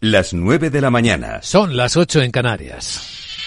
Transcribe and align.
Las 0.00 0.34
9 0.34 0.70
de 0.70 0.80
la 0.80 0.90
mañana. 0.90 1.38
Son 1.40 1.76
las 1.76 1.96
8 1.96 2.22
en 2.22 2.32
Canarias. 2.32 3.38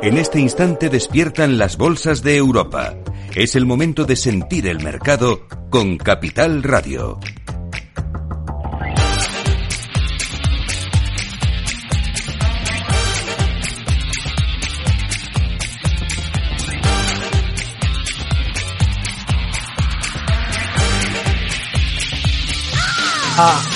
En 0.00 0.16
este 0.16 0.38
instante 0.38 0.88
despiertan 0.88 1.58
las 1.58 1.76
bolsas 1.76 2.22
de 2.22 2.36
Europa. 2.36 2.94
Es 3.34 3.56
el 3.56 3.66
momento 3.66 4.04
de 4.04 4.14
sentir 4.14 4.68
el 4.68 4.78
mercado 4.78 5.40
con 5.70 5.98
Capital 5.98 6.62
Radio. 6.62 7.18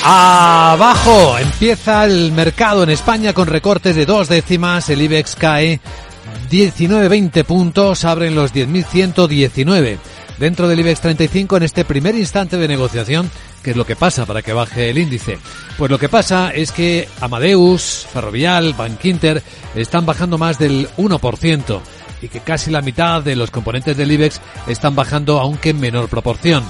Abajo 0.04 1.38
empieza 1.38 2.04
el 2.04 2.32
mercado 2.32 2.82
en 2.82 2.90
España 2.90 3.32
con 3.32 3.46
recortes 3.46 3.96
de 3.96 4.06
dos 4.06 4.28
décimas. 4.28 4.88
El 4.90 5.02
IBEX 5.02 5.36
cae 5.36 5.80
19-20 6.50 7.44
puntos, 7.44 8.04
abren 8.04 8.34
los 8.34 8.52
10.119. 8.52 9.98
Dentro 10.38 10.68
del 10.68 10.80
IBEX 10.80 11.00
35 11.00 11.56
en 11.56 11.62
este 11.62 11.84
primer 11.84 12.14
instante 12.16 12.56
de 12.56 12.68
negociación, 12.68 13.30
¿qué 13.62 13.70
es 13.70 13.76
lo 13.76 13.86
que 13.86 13.96
pasa 13.96 14.26
para 14.26 14.42
que 14.42 14.52
baje 14.52 14.90
el 14.90 14.98
índice? 14.98 15.38
Pues 15.78 15.90
lo 15.90 15.98
que 15.98 16.08
pasa 16.08 16.50
es 16.50 16.72
que 16.72 17.08
Amadeus, 17.20 18.06
Ferrovial, 18.12 18.74
Bankinter 18.74 19.42
están 19.74 20.04
bajando 20.06 20.38
más 20.38 20.58
del 20.58 20.88
1% 20.96 21.80
y 22.22 22.28
que 22.28 22.40
casi 22.40 22.70
la 22.70 22.82
mitad 22.82 23.22
de 23.22 23.36
los 23.36 23.50
componentes 23.50 23.96
del 23.96 24.12
IBEX 24.12 24.40
están 24.66 24.94
bajando 24.94 25.38
aunque 25.40 25.70
en 25.70 25.80
menor 25.80 26.08
proporción 26.08 26.64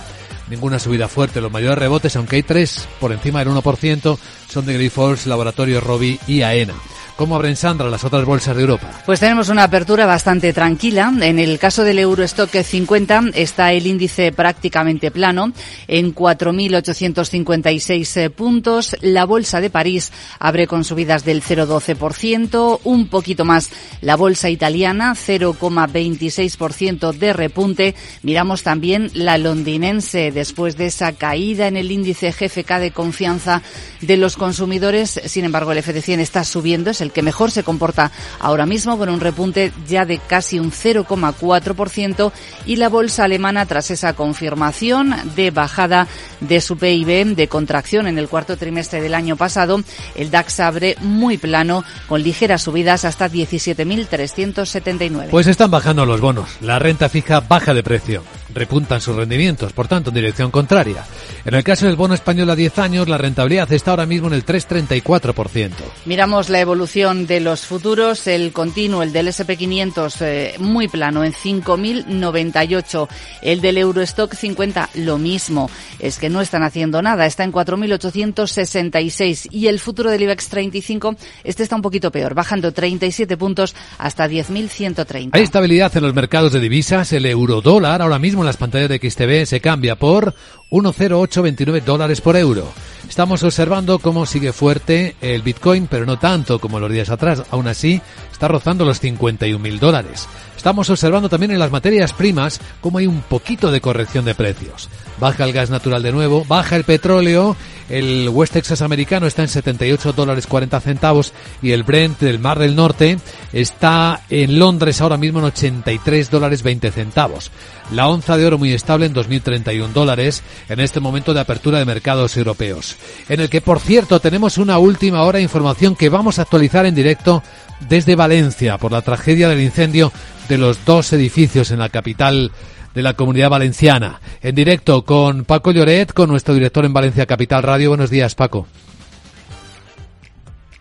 ninguna 0.49 0.79
subida 0.79 1.09
fuerte. 1.09 1.41
Los 1.41 1.53
mayores 1.53 1.79
rebotes, 1.79 2.17
aunque 2.17 2.37
hay 2.37 2.43
tres 2.43 2.89
por 3.01 3.13
encima 3.13 3.41
del 3.41 3.49
1%, 3.49 4.19
son 4.49 4.67
de 4.67 4.75
Grifols, 4.75 5.27
Laboratorio 5.27 5.81
Robi 5.81 6.19
y 6.27 6.43
AENA. 6.43 6.75
¿Cómo 7.17 7.37
abren 7.37 7.55
Sandra 7.55 7.89
las 7.89 8.03
otras 8.03 8.25
bolsas 8.25 8.57
de 8.57 8.63
Europa? 8.63 8.91
Pues 9.07 9.21
tenemos 9.21 9.49
una 9.49 9.63
apertura 9.63 10.05
bastante 10.05 10.53
tranquila. 10.53 11.13
En 11.21 11.39
el 11.39 11.61
caso 11.61 11.85
del 11.85 12.01
Eurostock 12.01 12.51
50 12.51 13.27
está 13.35 13.73
el 13.73 13.87
índice 13.87 14.33
prácticamente 14.33 15.13
plano 15.13 15.53
en 15.87 16.13
4.856 16.13 18.17
eh, 18.17 18.31
puntos. 18.31 18.97
La 19.01 19.27
bolsa 19.27 19.61
de 19.61 19.71
París 19.71 20.11
abre 20.41 20.67
con 20.67 20.83
subidas 20.83 21.25
del 21.25 21.41
0,12%, 21.41 22.81
un 22.83 23.07
poquito 23.07 23.45
más 23.45 23.71
la 24.01 24.17
bolsa 24.17 24.51
italiana, 24.51 25.15
0,26% 25.15 27.13
de 27.13 27.33
repunte. 27.33 27.95
Miramos 28.23 28.65
también 28.65 29.13
la 29.15 29.39
londinense 29.39 30.33
después 30.35 30.77
de 30.77 30.87
esa 30.87 31.13
caída 31.13 31.67
en 31.67 31.77
el 31.77 31.91
índice 31.91 32.33
GFK 32.33 32.79
de 32.79 32.91
confianza 32.91 33.63
de 34.03 34.17
los 34.17 34.37
consumidores. 34.37 35.21
Sin 35.25 35.45
embargo, 35.45 35.73
el 35.73 35.79
FT100 35.79 36.19
está 36.19 36.45
subiendo, 36.45 36.91
el 37.01 37.13
que 37.13 37.23
mejor 37.23 37.51
se 37.51 37.63
comporta 37.63 38.11
ahora 38.41 38.67
mismo 38.67 38.99
con 38.99 39.09
un 39.09 39.21
repunte 39.21 39.73
ya 39.89 40.05
de 40.05 40.19
casi 40.19 40.59
un 40.59 40.71
0,4% 40.71 42.33
y 42.67 42.77
la 42.77 42.89
bolsa 42.89 43.25
alemana 43.25 43.65
tras 43.67 43.91
esa 43.91 44.13
confirmación 44.13 45.15
de 45.37 45.51
bajada 45.51 46.07
de 46.41 46.61
su 46.61 46.77
PIB 46.77 47.37
de 47.37 47.49
contracción 47.49 48.07
en 48.07 48.19
el 48.19 48.29
cuarto 48.29 48.57
trimestre 48.57 49.01
del 49.01 49.15
año 49.15 49.37
pasado, 49.37 49.81
el 50.15 50.31
DAX 50.31 50.61
abre 50.61 50.97
muy 51.01 51.39
plano 51.39 51.85
con 52.09 52.23
ligeras 52.23 52.63
subidas 52.63 53.05
hasta 53.05 53.31
17.379. 53.31 55.29
Pues 55.31 55.47
están 55.47 55.71
bajando 55.71 56.05
los 56.07 56.21
bonos, 56.21 56.49
la 56.61 56.79
renta 56.79 57.09
fija 57.09 57.41
baja 57.41 57.73
de 57.75 57.83
precio, 57.83 58.25
repuntan 58.53 59.01
sus 59.01 59.17
rendimientos, 59.17 59.73
por 59.73 59.89
tanto 59.89 60.11
en 60.11 60.15
dirección 60.15 60.51
contraria. 60.51 61.05
En 61.45 61.55
el 61.55 61.65
caso 61.65 61.87
del 61.87 61.97
bono 61.97 62.15
español 62.15 62.51
a 62.51 62.57
10 62.57 62.79
años, 62.79 63.09
la 63.09 63.19
rentabilidad 63.19 63.73
está 63.73 63.93
ahora 63.93 64.07
mismo 64.07 64.29
en 64.29 64.35
el 64.35 64.45
3,34%. 64.45 65.71
Miramos 66.05 66.49
la 66.49 66.61
evolución 66.61 67.27
de 67.27 67.41
los 67.41 67.67
futuros, 67.67 68.27
el 68.27 68.53
continuo, 68.53 69.03
el 69.03 69.13
del 69.13 69.29
SP500 69.29 70.17
eh, 70.21 70.55
muy 70.59 70.89
plano 70.89 71.25
en 71.25 71.33
5.098, 71.33 73.09
el 73.43 73.61
del 73.61 73.79
Eurostock 73.79 74.35
50 74.35 74.91
lo 74.95 75.19
mismo, 75.19 75.71
es 75.99 76.19
que 76.19 76.29
no 76.29 76.41
están 76.41 76.63
haciendo 76.63 77.03
nada, 77.03 77.27
está 77.27 77.45
en 77.45 77.53
4.866 77.53 79.49
y 79.51 79.69
el 79.69 79.81
futuro 79.81 80.11
del 80.11 80.23
IBEX 80.23 80.49
35, 80.49 81.17
este 81.45 81.63
está 81.63 81.77
un 81.77 81.83
poquito 81.83 82.11
peor, 82.11 82.35
bajando 82.35 82.73
37 82.73 83.37
puntos 83.37 83.75
hasta 83.99 84.29
10.130. 84.29 85.31
Hay 85.33 85.43
estabilidad 85.43 85.97
en 85.97 86.03
los 86.03 86.15
mercados 86.15 86.53
de 86.53 86.61
divisas, 86.61 87.13
el 87.13 87.27
euro 87.27 87.61
dólar 87.61 88.03
ahora 88.03 88.19
mismo 88.19 88.34
en 88.43 88.47
las 88.47 88.57
pantallas 88.57 88.89
de 88.89 88.99
XTV 88.99 89.47
se 89.47 89.61
cambia 89.61 89.97
por 89.97 90.35
1,0829 90.71 91.83
dólares 91.83 92.21
por 92.21 92.37
euro. 92.37 92.73
Estamos 93.09 93.43
observando 93.43 93.99
cómo 93.99 94.27
sigue 94.27 94.53
fuerte 94.53 95.17
el 95.21 95.43
Bitcoin, 95.43 95.87
pero 95.87 96.07
no 96.07 96.19
tanto 96.19 96.59
como 96.59 96.81
los 96.81 96.91
días 96.91 97.11
atrás. 97.11 97.43
Aún 97.51 97.69
así, 97.69 98.01
está 98.33 98.49
rozando 98.49 98.85
los 98.85 99.01
51 99.01 99.59
mil 99.59 99.79
dólares. 99.79 100.29
Estamos 100.65 100.89
observando 100.89 101.29
también 101.29 101.51
en 101.51 101.59
las 101.59 101.71
materias 101.71 102.15
primas 102.15 102.59
cómo 102.81 102.97
hay 102.97 103.07
un 103.07 103.21
poquito 103.21 103.71
de 103.71 103.83
corrección 103.83 104.25
de 104.25 104.35
precios. 104.35 104.89
Baja 105.21 105.45
el 105.45 105.53
gas 105.53 105.69
natural 105.69 106.03
de 106.03 106.11
nuevo, 106.11 106.43
baja 106.49 106.75
el 106.75 106.85
petróleo, 106.85 107.55
el 107.91 108.31
West 108.31 108.55
Texas 108.55 108.81
americano 108.81 109.27
está 109.27 109.43
en 109.43 109.49
78 109.49 110.15
dólares 110.15 110.47
40 110.47 110.81
centavos 110.81 111.35
y 111.61 111.73
el 111.73 111.83
Brent 111.83 112.19
del 112.19 112.39
Mar 112.39 112.59
del 112.59 112.77
Norte 112.77 113.19
está 113.53 114.23
en 114.31 114.59
Londres 114.59 115.03
ahora 115.03 115.19
mismo 115.19 115.41
en 115.41 115.45
83 115.45 116.31
dólares 116.31 116.63
20 116.63 116.91
centavos. 116.93 117.51
La 117.93 118.09
onza 118.09 118.39
de 118.39 118.47
oro 118.47 118.57
muy 118.57 118.73
estable 118.73 119.05
en 119.05 119.15
2.031 119.15 119.89
dólares 119.89 120.43
en 120.71 120.81
este 120.81 120.99
momento 120.99 121.35
de 121.35 121.41
apertura 121.41 121.79
de 121.79 121.85
mercados 121.85 122.39
europeos. 122.39 122.97
En 123.29 123.41
el 123.41 123.51
que, 123.51 123.61
por 123.61 123.81
cierto, 123.81 124.19
tenemos 124.19 124.57
una 124.57 124.79
última 124.79 125.25
hora 125.25 125.37
de 125.37 125.43
información 125.43 125.95
que 125.95 126.09
vamos 126.09 126.39
a 126.39 126.43
actualizar 126.43 126.87
en 126.87 126.95
directo 126.95 127.43
desde 127.89 128.17
Valencia 128.17 128.79
por 128.79 128.93
la 128.93 129.03
tragedia 129.03 129.49
del 129.49 129.61
incendio 129.61 130.13
de 130.49 130.59
los 130.59 130.85
dos 130.85 131.13
edificios 131.13 131.71
en 131.71 131.79
la 131.79 131.89
capital 131.89 132.53
de 132.95 133.03
la 133.03 133.15
comunidad 133.15 133.51
valenciana. 133.51 134.21
En 134.41 134.55
directo 134.55 135.05
con 135.05 135.45
Paco 135.45 135.73
Lloret, 135.73 136.13
con 136.13 136.31
nuestro 136.31 136.55
director 136.55 136.85
en 136.85 136.93
Valencia 136.93 137.27
Capital 137.27 137.63
Radio. 137.63 137.91
Buenos 137.91 138.11
días, 138.11 138.35
Paco. 138.35 138.67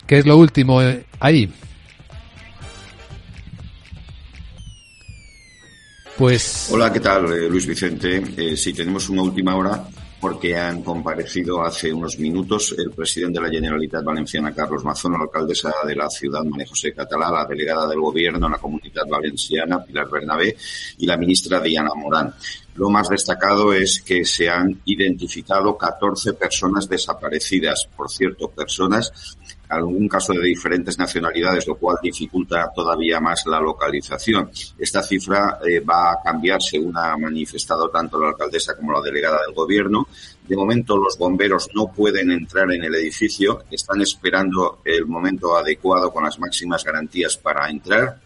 ¿Qué 0.06 0.20
es 0.20 0.26
lo 0.26 0.38
último 0.38 0.82
eh, 0.82 1.06
ahí? 1.20 1.52
Pues. 6.18 6.70
Hola, 6.72 6.94
¿qué 6.94 7.00
tal, 7.00 7.26
eh, 7.34 7.50
Luis 7.50 7.66
Vicente? 7.66 8.22
Eh, 8.38 8.56
tenemos 8.76 9.10
una 9.10 9.24
última 9.24 9.56
hora 9.56 9.84
porque 10.24 10.56
han 10.56 10.82
comparecido 10.84 11.62
hace 11.62 11.92
unos 11.92 12.18
minutos 12.18 12.74
el 12.78 12.92
presidente 12.92 13.42
de 13.42 13.46
la 13.46 13.52
Generalitat 13.52 14.06
Valenciana, 14.06 14.56
Carlos 14.56 14.86
Mazón, 14.86 15.12
la 15.12 15.20
alcaldesa 15.20 15.74
de 15.86 15.98
la 15.98 16.10
ciudad, 16.10 16.46
María 16.46 16.66
José 16.66 16.94
Catalá, 16.94 17.30
la 17.30 17.46
delegada 17.46 17.90
del 17.90 18.00
Gobierno 18.00 18.46
en 18.46 18.54
la 18.54 18.58
Comunidad 18.58 19.06
Valenciana, 19.06 19.84
Pilar 19.84 20.10
Bernabé, 20.10 20.56
y 20.98 21.06
la 21.06 21.18
ministra 21.18 21.60
Diana 21.60 21.90
Morán. 21.94 22.34
Lo 22.76 22.90
más 22.90 23.10
destacado 23.10 23.72
es 23.72 24.02
que 24.02 24.26
se 24.26 24.50
han 24.50 24.82
identificado 24.86 25.78
14 25.78 26.34
personas 26.34 26.90
desaparecidas. 26.90 27.88
Por 27.96 28.10
cierto, 28.10 28.50
personas 28.50 29.38
algún 29.74 30.08
caso 30.08 30.34
de 30.34 30.42
diferentes 30.48 30.98
nacionalidades, 30.98 31.68
lo 31.68 31.76
cual 31.76 31.98
dificulta 32.02 32.72
todavía 32.74 33.20
más 33.20 33.46
la 33.46 33.60
localización. 33.60 34.50
Esta 34.78 35.02
cifra 35.02 35.60
eh, 35.66 35.80
va 35.80 36.14
a 36.14 36.22
cambiar, 36.24 36.62
según 36.62 36.98
ha 36.98 37.18
manifestado 37.18 37.90
tanto 37.90 38.20
la 38.20 38.30
alcaldesa 38.30 38.76
como 38.76 38.94
la 38.94 39.02
delegada 39.02 39.40
del 39.46 39.56
gobierno. 39.56 40.08
De 40.48 40.56
momento, 40.56 40.98
los 40.98 41.18
bomberos 41.18 41.70
no 41.74 41.88
pueden 41.88 42.32
entrar 42.32 42.72
en 42.72 42.84
el 42.84 42.96
edificio, 42.96 43.64
están 43.72 44.02
esperando 44.02 44.80
el 44.84 45.06
momento 45.06 45.56
adecuado 45.56 46.12
con 46.12 46.24
las 46.24 46.40
máximas 46.40 46.84
garantías 46.84 47.38
para 47.38 47.70
entrar 47.70 48.20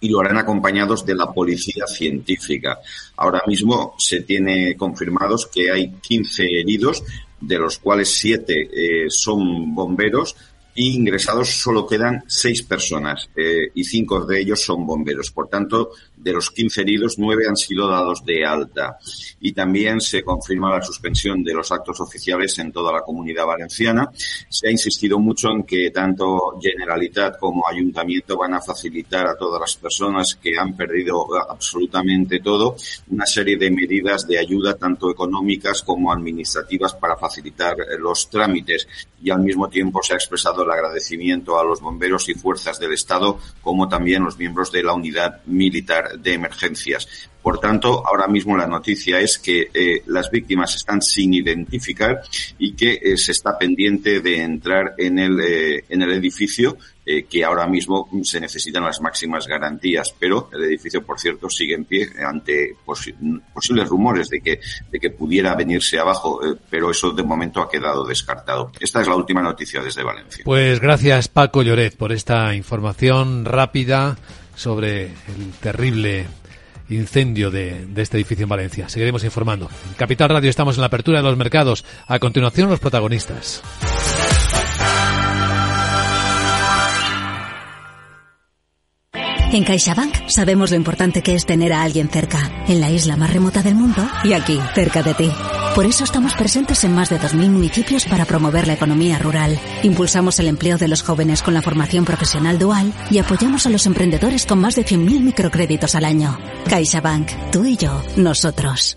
y 0.00 0.08
lo 0.08 0.20
harán 0.20 0.38
acompañados 0.38 1.04
de 1.04 1.14
la 1.14 1.32
policía 1.32 1.86
científica. 1.86 2.78
Ahora 3.16 3.42
mismo 3.46 3.94
se 3.98 4.20
tiene 4.20 4.76
confirmados 4.76 5.46
que 5.46 5.70
hay 5.70 5.92
15 6.00 6.60
heridos, 6.60 7.02
de 7.40 7.58
los 7.58 7.78
cuales 7.78 8.10
7 8.10 8.70
eh, 8.72 9.10
son 9.10 9.74
bomberos, 9.74 10.36
y 10.74 10.96
ingresados 10.96 11.50
solo 11.50 11.86
quedan 11.86 12.24
seis 12.26 12.62
personas 12.62 13.30
eh, 13.36 13.70
y 13.74 13.84
cinco 13.84 14.24
de 14.26 14.40
ellos 14.40 14.60
son 14.60 14.84
bomberos. 14.86 15.30
Por 15.30 15.48
tanto, 15.48 15.90
de 16.24 16.32
los 16.32 16.50
15 16.50 16.80
heridos, 16.80 17.18
nueve 17.18 17.44
han 17.46 17.56
sido 17.56 17.86
dados 17.86 18.24
de 18.24 18.44
alta. 18.46 18.98
Y 19.40 19.52
también 19.52 20.00
se 20.00 20.22
confirma 20.22 20.74
la 20.74 20.82
suspensión 20.82 21.44
de 21.44 21.52
los 21.52 21.70
actos 21.70 22.00
oficiales 22.00 22.58
en 22.58 22.72
toda 22.72 22.90
la 22.92 23.02
comunidad 23.02 23.44
valenciana. 23.44 24.10
Se 24.48 24.68
ha 24.68 24.70
insistido 24.70 25.18
mucho 25.18 25.50
en 25.50 25.64
que 25.64 25.90
tanto 25.90 26.58
Generalitat 26.60 27.38
como 27.38 27.68
Ayuntamiento 27.68 28.38
van 28.38 28.54
a 28.54 28.62
facilitar 28.62 29.26
a 29.26 29.36
todas 29.36 29.60
las 29.60 29.76
personas 29.76 30.34
que 30.36 30.56
han 30.58 30.74
perdido 30.74 31.26
absolutamente 31.50 32.40
todo 32.40 32.76
una 33.10 33.26
serie 33.26 33.58
de 33.58 33.70
medidas 33.70 34.26
de 34.26 34.38
ayuda, 34.38 34.74
tanto 34.76 35.10
económicas 35.10 35.82
como 35.82 36.10
administrativas, 36.10 36.94
para 36.94 37.16
facilitar 37.16 37.76
los 37.98 38.30
trámites. 38.30 38.88
Y 39.22 39.30
al 39.30 39.40
mismo 39.40 39.68
tiempo 39.68 40.02
se 40.02 40.14
ha 40.14 40.16
expresado 40.16 40.62
el 40.62 40.70
agradecimiento 40.70 41.58
a 41.58 41.64
los 41.64 41.80
bomberos 41.80 42.28
y 42.30 42.34
fuerzas 42.34 42.78
del 42.78 42.92
Estado, 42.94 43.38
como 43.60 43.88
también 43.88 44.24
los 44.24 44.38
miembros 44.38 44.72
de 44.72 44.82
la 44.82 44.94
unidad 44.94 45.42
militar 45.46 46.13
de 46.18 46.32
emergencias. 46.32 47.30
Por 47.44 47.60
tanto, 47.60 48.02
ahora 48.06 48.26
mismo 48.26 48.56
la 48.56 48.66
noticia 48.66 49.20
es 49.20 49.38
que 49.38 49.68
eh, 49.74 50.02
las 50.06 50.30
víctimas 50.30 50.76
están 50.76 51.02
sin 51.02 51.34
identificar 51.34 52.22
y 52.58 52.72
que 52.72 52.98
eh, 53.02 53.18
se 53.18 53.32
está 53.32 53.58
pendiente 53.58 54.20
de 54.20 54.40
entrar 54.40 54.94
en 54.96 55.18
el, 55.18 55.38
eh, 55.40 55.84
en 55.90 56.00
el 56.00 56.12
edificio, 56.12 56.78
que 57.04 57.44
ahora 57.44 57.66
mismo 57.66 58.08
se 58.22 58.40
necesitan 58.40 58.82
las 58.82 58.98
máximas 59.02 59.46
garantías. 59.46 60.14
Pero 60.18 60.48
el 60.54 60.64
edificio, 60.64 61.04
por 61.04 61.20
cierto, 61.20 61.50
sigue 61.50 61.74
en 61.74 61.84
pie 61.84 62.08
ante 62.26 62.76
posibles 62.82 63.88
rumores 63.90 64.30
de 64.30 64.40
que, 64.40 64.58
de 64.90 64.98
que 64.98 65.10
pudiera 65.10 65.54
venirse 65.54 65.98
abajo, 65.98 66.40
pero 66.70 66.90
eso 66.90 67.10
de 67.10 67.22
momento 67.22 67.60
ha 67.60 67.70
quedado 67.70 68.06
descartado. 68.06 68.72
Esta 68.80 69.02
es 69.02 69.06
la 69.06 69.16
última 69.16 69.42
noticia 69.42 69.82
desde 69.82 70.02
Valencia. 70.02 70.44
Pues 70.46 70.80
gracias, 70.80 71.28
Paco 71.28 71.62
Lloret, 71.62 71.94
por 71.94 72.10
esta 72.10 72.54
información 72.54 73.44
rápida 73.44 74.16
sobre 74.54 75.04
el 75.04 75.52
terrible 75.60 76.26
incendio 76.88 77.50
de, 77.50 77.86
este 77.96 78.16
edificio 78.18 78.44
en 78.44 78.48
Valencia. 78.48 78.88
Seguiremos 78.88 79.24
informando. 79.24 79.68
En 79.88 79.94
Capital 79.94 80.28
Radio 80.28 80.50
estamos 80.50 80.76
en 80.76 80.82
la 80.82 80.88
apertura 80.88 81.18
de 81.18 81.24
los 81.24 81.36
mercados. 81.36 81.84
A 82.06 82.18
continuación, 82.18 82.68
los 82.68 82.80
protagonistas. 82.80 83.62
En 89.52 89.62
CaixaBank 89.62 90.28
sabemos 90.28 90.72
lo 90.72 90.76
importante 90.76 91.22
que 91.22 91.34
es 91.34 91.46
tener 91.46 91.72
a 91.72 91.82
alguien 91.82 92.08
cerca, 92.08 92.64
en 92.66 92.80
la 92.80 92.90
isla 92.90 93.16
más 93.16 93.32
remota 93.32 93.62
del 93.62 93.76
mundo 93.76 94.04
y 94.24 94.32
aquí, 94.32 94.58
cerca 94.74 95.04
de 95.04 95.14
ti. 95.14 95.30
Por 95.74 95.86
eso 95.86 96.04
estamos 96.04 96.34
presentes 96.34 96.84
en 96.84 96.94
más 96.94 97.10
de 97.10 97.18
2.000 97.18 97.50
municipios 97.50 98.04
para 98.04 98.24
promover 98.24 98.68
la 98.68 98.74
economía 98.74 99.18
rural. 99.18 99.58
Impulsamos 99.82 100.38
el 100.38 100.46
empleo 100.46 100.78
de 100.78 100.86
los 100.86 101.02
jóvenes 101.02 101.42
con 101.42 101.52
la 101.52 101.62
formación 101.62 102.04
profesional 102.04 102.60
dual 102.60 102.92
y 103.10 103.18
apoyamos 103.18 103.66
a 103.66 103.70
los 103.70 103.86
emprendedores 103.86 104.46
con 104.46 104.60
más 104.60 104.76
de 104.76 104.84
100.000 104.84 105.20
microcréditos 105.20 105.96
al 105.96 106.04
año. 106.04 106.38
CaixaBank, 106.68 107.28
tú 107.50 107.64
y 107.64 107.76
yo, 107.76 108.00
nosotros. 108.16 108.96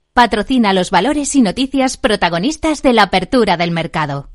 Patrocina 0.13 0.73
los 0.73 0.91
valores 0.91 1.33
y 1.35 1.41
noticias 1.41 1.95
protagonistas 1.95 2.81
de 2.81 2.91
la 2.91 3.03
apertura 3.03 3.55
del 3.55 3.71
mercado. 3.71 4.30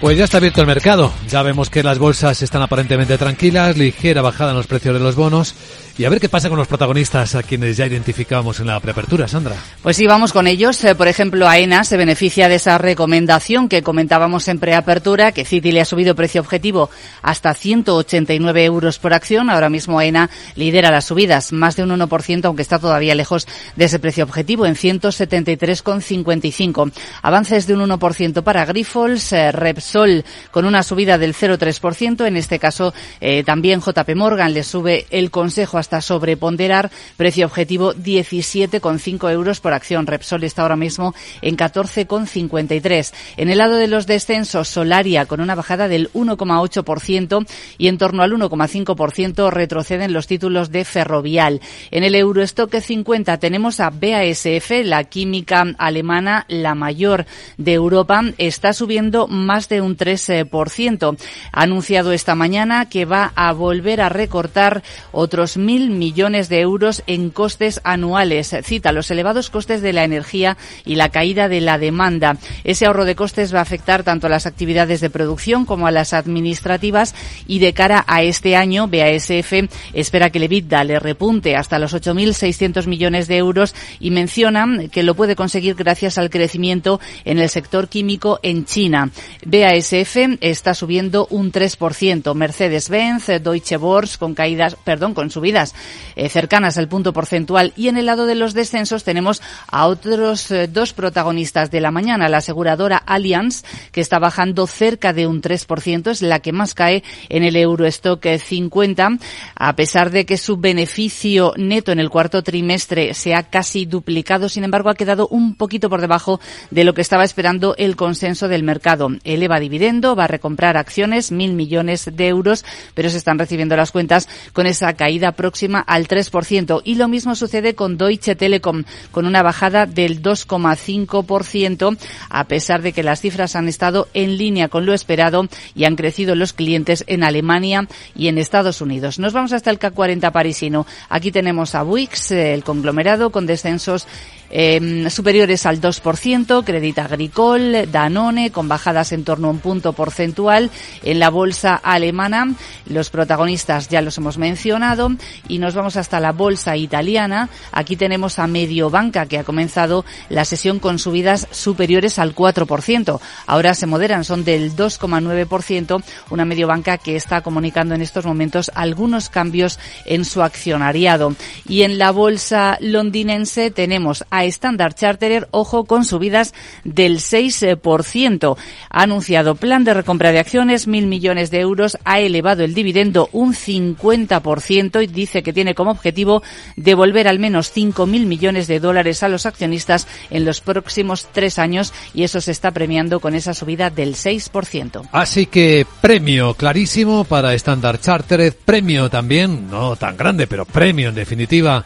Pues 0.00 0.16
ya 0.16 0.24
está 0.24 0.38
abierto 0.38 0.62
el 0.62 0.66
mercado. 0.66 1.12
Ya 1.28 1.42
vemos 1.42 1.68
que 1.68 1.82
las 1.82 1.98
bolsas 1.98 2.40
están 2.40 2.62
aparentemente 2.62 3.18
tranquilas, 3.18 3.76
ligera 3.76 4.22
bajada 4.22 4.52
en 4.52 4.56
los 4.56 4.66
precios 4.66 4.94
de 4.94 5.00
los 5.00 5.14
bonos 5.14 5.54
y 5.98 6.06
a 6.06 6.08
ver 6.08 6.20
qué 6.20 6.30
pasa 6.30 6.48
con 6.48 6.56
los 6.56 6.68
protagonistas 6.68 7.34
a 7.34 7.42
quienes 7.42 7.76
ya 7.76 7.84
identificamos 7.84 8.60
en 8.60 8.68
la 8.68 8.80
preapertura, 8.80 9.28
Sandra. 9.28 9.56
Pues 9.82 9.98
sí, 9.98 10.06
vamos 10.06 10.32
con 10.32 10.46
ellos. 10.46 10.82
Eh, 10.84 10.94
por 10.94 11.08
ejemplo, 11.08 11.46
AENA 11.46 11.84
se 11.84 11.98
beneficia 11.98 12.48
de 12.48 12.54
esa 12.54 12.78
recomendación 12.78 13.68
que 13.68 13.82
comentábamos 13.82 14.48
en 14.48 14.58
preapertura, 14.58 15.32
que 15.32 15.44
Citi 15.44 15.70
le 15.70 15.82
ha 15.82 15.84
subido 15.84 16.14
precio 16.14 16.40
objetivo 16.40 16.88
hasta 17.20 17.52
189 17.52 18.64
euros 18.64 18.98
por 18.98 19.12
acción. 19.12 19.50
Ahora 19.50 19.68
mismo 19.68 19.98
AENA 19.98 20.30
lidera 20.56 20.90
las 20.90 21.04
subidas, 21.04 21.52
más 21.52 21.76
de 21.76 21.82
un 21.82 21.90
1%, 21.90 22.46
aunque 22.46 22.62
está 22.62 22.78
todavía 22.78 23.14
lejos 23.14 23.46
de 23.76 23.84
ese 23.84 23.98
precio 23.98 24.24
objetivo, 24.24 24.64
en 24.64 24.76
173,55. 24.76 26.90
Avances 27.20 27.66
de 27.66 27.74
un 27.74 27.90
1% 27.90 28.42
para 28.42 28.64
Grifols, 28.64 29.34
eh, 29.34 29.52
Repsol 29.90 30.24
con 30.52 30.64
una 30.66 30.82
subida 30.82 31.18
del 31.18 31.34
0,3%. 31.34 32.26
En 32.26 32.36
este 32.36 32.58
caso, 32.58 32.94
eh, 33.20 33.42
también 33.42 33.80
JP 33.80 34.14
Morgan 34.14 34.54
le 34.54 34.62
sube 34.62 35.06
el 35.10 35.30
consejo 35.30 35.78
hasta 35.78 36.00
sobreponderar. 36.00 36.90
Precio 37.16 37.46
objetivo 37.46 37.94
17,5 37.94 39.30
euros 39.30 39.60
por 39.60 39.72
acción. 39.72 40.06
Repsol 40.06 40.44
está 40.44 40.62
ahora 40.62 40.76
mismo 40.76 41.14
en 41.42 41.56
14,53. 41.56 43.12
En 43.36 43.50
el 43.50 43.58
lado 43.58 43.76
de 43.76 43.88
los 43.88 44.06
descensos, 44.06 44.68
Solaria 44.68 45.26
con 45.26 45.40
una 45.40 45.56
bajada 45.56 45.88
del 45.88 46.12
1,8% 46.12 47.46
y 47.76 47.88
en 47.88 47.98
torno 47.98 48.22
al 48.22 48.32
1,5% 48.32 49.50
retroceden 49.50 50.12
los 50.12 50.26
títulos 50.26 50.70
de 50.70 50.84
Ferrovial. 50.84 51.60
En 51.90 52.04
el 52.04 52.14
Eurostock 52.14 52.78
50 52.78 53.38
tenemos 53.38 53.80
a 53.80 53.90
BASF, 53.90 54.70
la 54.84 55.04
química 55.04 55.66
alemana, 55.78 56.44
la 56.48 56.74
mayor 56.74 57.26
de 57.56 57.72
Europa, 57.72 58.22
está 58.38 58.72
subiendo 58.72 59.26
más 59.26 59.68
de 59.68 59.79
un 59.80 59.96
3%. 59.96 61.16
Ha 61.52 61.62
anunciado 61.62 62.12
esta 62.12 62.34
mañana 62.34 62.88
que 62.88 63.04
va 63.04 63.32
a 63.34 63.52
volver 63.52 64.00
a 64.00 64.08
recortar 64.08 64.82
otros 65.12 65.56
mil 65.56 65.90
millones 65.90 66.48
de 66.48 66.60
euros 66.60 67.02
en 67.06 67.30
costes 67.30 67.80
anuales. 67.84 68.54
Cita 68.62 68.92
los 68.92 69.10
elevados 69.10 69.50
costes 69.50 69.82
de 69.82 69.92
la 69.92 70.04
energía 70.04 70.56
y 70.84 70.96
la 70.96 71.08
caída 71.08 71.48
de 71.48 71.60
la 71.60 71.78
demanda. 71.78 72.36
Ese 72.64 72.86
ahorro 72.86 73.04
de 73.04 73.14
costes 73.14 73.54
va 73.54 73.60
a 73.60 73.62
afectar 73.62 74.02
tanto 74.02 74.26
a 74.26 74.30
las 74.30 74.46
actividades 74.46 75.00
de 75.00 75.10
producción 75.10 75.64
como 75.64 75.86
a 75.86 75.90
las 75.90 76.12
administrativas 76.12 77.14
y 77.46 77.58
de 77.58 77.72
cara 77.72 78.04
a 78.06 78.22
este 78.22 78.56
año, 78.56 78.88
BASF 78.88 79.52
espera 79.92 80.30
que 80.30 80.38
el 80.38 80.44
EBITDA 80.44 80.84
le 80.84 80.98
repunte 80.98 81.56
hasta 81.56 81.78
los 81.78 81.94
8.600 81.94 82.86
millones 82.86 83.28
de 83.28 83.36
euros 83.36 83.74
y 83.98 84.10
menciona 84.10 84.66
que 84.90 85.02
lo 85.02 85.14
puede 85.14 85.36
conseguir 85.36 85.74
gracias 85.74 86.18
al 86.18 86.30
crecimiento 86.30 87.00
en 87.24 87.38
el 87.38 87.48
sector 87.48 87.88
químico 87.88 88.40
en 88.42 88.64
China. 88.64 89.10
BASF 89.44 89.69
está 89.76 90.74
subiendo 90.74 91.26
un 91.30 91.52
3%. 91.52 92.34
Mercedes-Benz, 92.34 93.26
Deutsche 93.42 93.76
Börse 93.76 94.18
con 94.18 94.34
caídas, 94.34 94.76
perdón, 94.82 95.14
con 95.14 95.30
subidas 95.30 95.74
eh, 96.16 96.28
cercanas 96.28 96.76
al 96.76 96.88
punto 96.88 97.12
porcentual. 97.12 97.72
Y 97.76 97.88
en 97.88 97.96
el 97.96 98.06
lado 98.06 98.26
de 98.26 98.34
los 98.34 98.54
descensos 98.54 99.04
tenemos 99.04 99.40
a 99.68 99.86
otros 99.86 100.50
eh, 100.50 100.66
dos 100.66 100.92
protagonistas 100.92 101.70
de 101.70 101.80
la 101.80 101.90
mañana. 101.90 102.28
La 102.28 102.38
aseguradora 102.38 102.96
Allianz, 102.96 103.62
que 103.92 104.00
está 104.00 104.18
bajando 104.18 104.66
cerca 104.66 105.12
de 105.12 105.26
un 105.26 105.40
3%, 105.40 106.10
es 106.10 106.22
la 106.22 106.40
que 106.40 106.52
más 106.52 106.74
cae 106.74 107.04
en 107.28 107.44
el 107.44 107.56
Eurostock 107.56 108.26
50, 108.26 109.18
a 109.54 109.76
pesar 109.76 110.10
de 110.10 110.26
que 110.26 110.36
su 110.36 110.56
beneficio 110.56 111.54
neto 111.56 111.92
en 111.92 112.00
el 112.00 112.10
cuarto 112.10 112.42
trimestre 112.42 113.14
se 113.14 113.34
ha 113.34 113.44
casi 113.44 113.86
duplicado. 113.86 114.48
Sin 114.48 114.64
embargo, 114.64 114.90
ha 114.90 114.94
quedado 114.94 115.28
un 115.28 115.54
poquito 115.54 115.88
por 115.88 116.00
debajo 116.00 116.40
de 116.70 116.84
lo 116.84 116.94
que 116.94 117.02
estaba 117.02 117.24
esperando 117.24 117.74
el 117.78 117.94
consenso 117.94 118.48
del 118.48 118.64
mercado. 118.64 119.10
Eleva 119.24 119.59
dividendo, 119.60 120.16
va 120.16 120.24
a 120.24 120.26
recomprar 120.26 120.76
acciones, 120.76 121.30
mil 121.30 121.52
millones 121.52 122.10
de 122.12 122.26
euros, 122.26 122.64
pero 122.94 123.08
se 123.10 123.18
están 123.18 123.38
recibiendo 123.38 123.76
las 123.76 123.92
cuentas 123.92 124.28
con 124.52 124.66
esa 124.66 124.92
caída 124.94 125.32
próxima 125.32 125.78
al 125.80 126.08
3%. 126.08 126.82
Y 126.84 126.96
lo 126.96 127.06
mismo 127.06 127.36
sucede 127.36 127.74
con 127.76 127.96
Deutsche 127.96 128.34
Telekom, 128.34 128.84
con 129.12 129.26
una 129.26 129.42
bajada 129.42 129.86
del 129.86 130.22
2,5%, 130.22 131.96
a 132.28 132.44
pesar 132.44 132.82
de 132.82 132.92
que 132.92 133.04
las 133.04 133.20
cifras 133.20 133.54
han 133.54 133.68
estado 133.68 134.08
en 134.14 134.36
línea 134.36 134.68
con 134.68 134.86
lo 134.86 134.94
esperado 134.94 135.46
y 135.74 135.84
han 135.84 135.96
crecido 135.96 136.34
los 136.34 136.52
clientes 136.52 137.04
en 137.06 137.22
Alemania 137.22 137.86
y 138.16 138.28
en 138.28 138.38
Estados 138.38 138.80
Unidos. 138.80 139.18
Nos 139.18 139.32
vamos 139.32 139.52
hasta 139.52 139.70
el 139.70 139.78
K40 139.78 140.32
parisino. 140.32 140.86
Aquí 141.08 141.30
tenemos 141.30 141.74
a 141.74 141.84
Wix, 141.84 142.32
el 142.32 142.64
conglomerado, 142.64 143.30
con 143.30 143.46
descensos 143.46 144.06
eh, 144.50 145.08
superiores 145.10 145.64
al 145.66 145.80
2%, 145.80 146.64
Credit 146.64 146.98
Agricole, 146.98 147.86
Danone, 147.86 148.50
con 148.50 148.68
bajadas 148.68 149.12
en 149.12 149.24
torno 149.24 149.49
un 149.50 149.58
punto 149.58 149.92
porcentual. 149.92 150.70
En 151.02 151.18
la 151.18 151.30
bolsa 151.30 151.74
alemana, 151.74 152.54
los 152.86 153.10
protagonistas 153.10 153.88
ya 153.88 154.02
los 154.02 154.16
hemos 154.18 154.38
mencionado 154.38 155.10
y 155.48 155.58
nos 155.58 155.74
vamos 155.74 155.96
hasta 155.96 156.20
la 156.20 156.32
bolsa 156.32 156.76
italiana. 156.76 157.48
Aquí 157.72 157.96
tenemos 157.96 158.38
a 158.38 158.46
Mediobanca, 158.46 159.26
que 159.26 159.38
ha 159.38 159.44
comenzado 159.44 160.04
la 160.28 160.44
sesión 160.44 160.78
con 160.78 160.98
subidas 160.98 161.48
superiores 161.50 162.18
al 162.18 162.34
4%. 162.34 163.20
Ahora 163.46 163.74
se 163.74 163.86
moderan, 163.86 164.24
son 164.24 164.44
del 164.44 164.74
2,9%, 164.76 166.02
una 166.30 166.44
Mediobanca 166.44 166.98
que 166.98 167.16
está 167.16 167.42
comunicando 167.42 167.94
en 167.94 168.02
estos 168.02 168.26
momentos 168.26 168.70
algunos 168.74 169.28
cambios 169.28 169.78
en 170.06 170.24
su 170.24 170.42
accionariado. 170.42 171.34
Y 171.68 171.82
en 171.82 171.98
la 171.98 172.10
bolsa 172.10 172.78
londinense 172.80 173.70
tenemos 173.70 174.24
a 174.30 174.44
Standard 174.44 174.94
Charterer, 174.94 175.48
ojo, 175.50 175.84
con 175.84 176.04
subidas 176.04 176.54
del 176.84 177.18
6%. 177.18 178.56
Ha 178.90 179.02
anunciado 179.02 179.29
plan 179.58 179.84
de 179.84 179.94
recompra 179.94 180.32
de 180.32 180.38
acciones, 180.38 180.86
mil 180.86 181.06
millones 181.06 181.50
de 181.50 181.60
euros, 181.60 181.98
ha 182.04 182.20
elevado 182.20 182.64
el 182.64 182.74
dividendo 182.74 183.28
un 183.32 183.54
50% 183.54 185.02
y 185.02 185.06
dice 185.06 185.42
que 185.42 185.52
tiene 185.52 185.74
como 185.74 185.90
objetivo 185.90 186.42
devolver 186.76 187.28
al 187.28 187.38
menos 187.38 187.74
5.000 187.74 188.26
millones 188.26 188.66
de 188.66 188.80
dólares 188.80 189.22
a 189.22 189.28
los 189.28 189.46
accionistas 189.46 190.06
en 190.30 190.44
los 190.44 190.60
próximos 190.60 191.28
tres 191.32 191.58
años 191.58 191.92
y 192.14 192.24
eso 192.24 192.40
se 192.40 192.52
está 192.52 192.70
premiando 192.70 193.20
con 193.20 193.34
esa 193.34 193.54
subida 193.54 193.90
del 193.90 194.14
6%. 194.14 195.08
Así 195.12 195.46
que 195.46 195.86
premio 196.00 196.54
clarísimo 196.54 197.24
para 197.24 197.54
Standard 197.54 198.00
Chartered, 198.00 198.54
premio 198.64 199.10
también, 199.10 199.70
no 199.70 199.96
tan 199.96 200.16
grande, 200.16 200.46
pero 200.46 200.64
premio 200.64 201.10
en 201.10 201.14
definitiva 201.14 201.84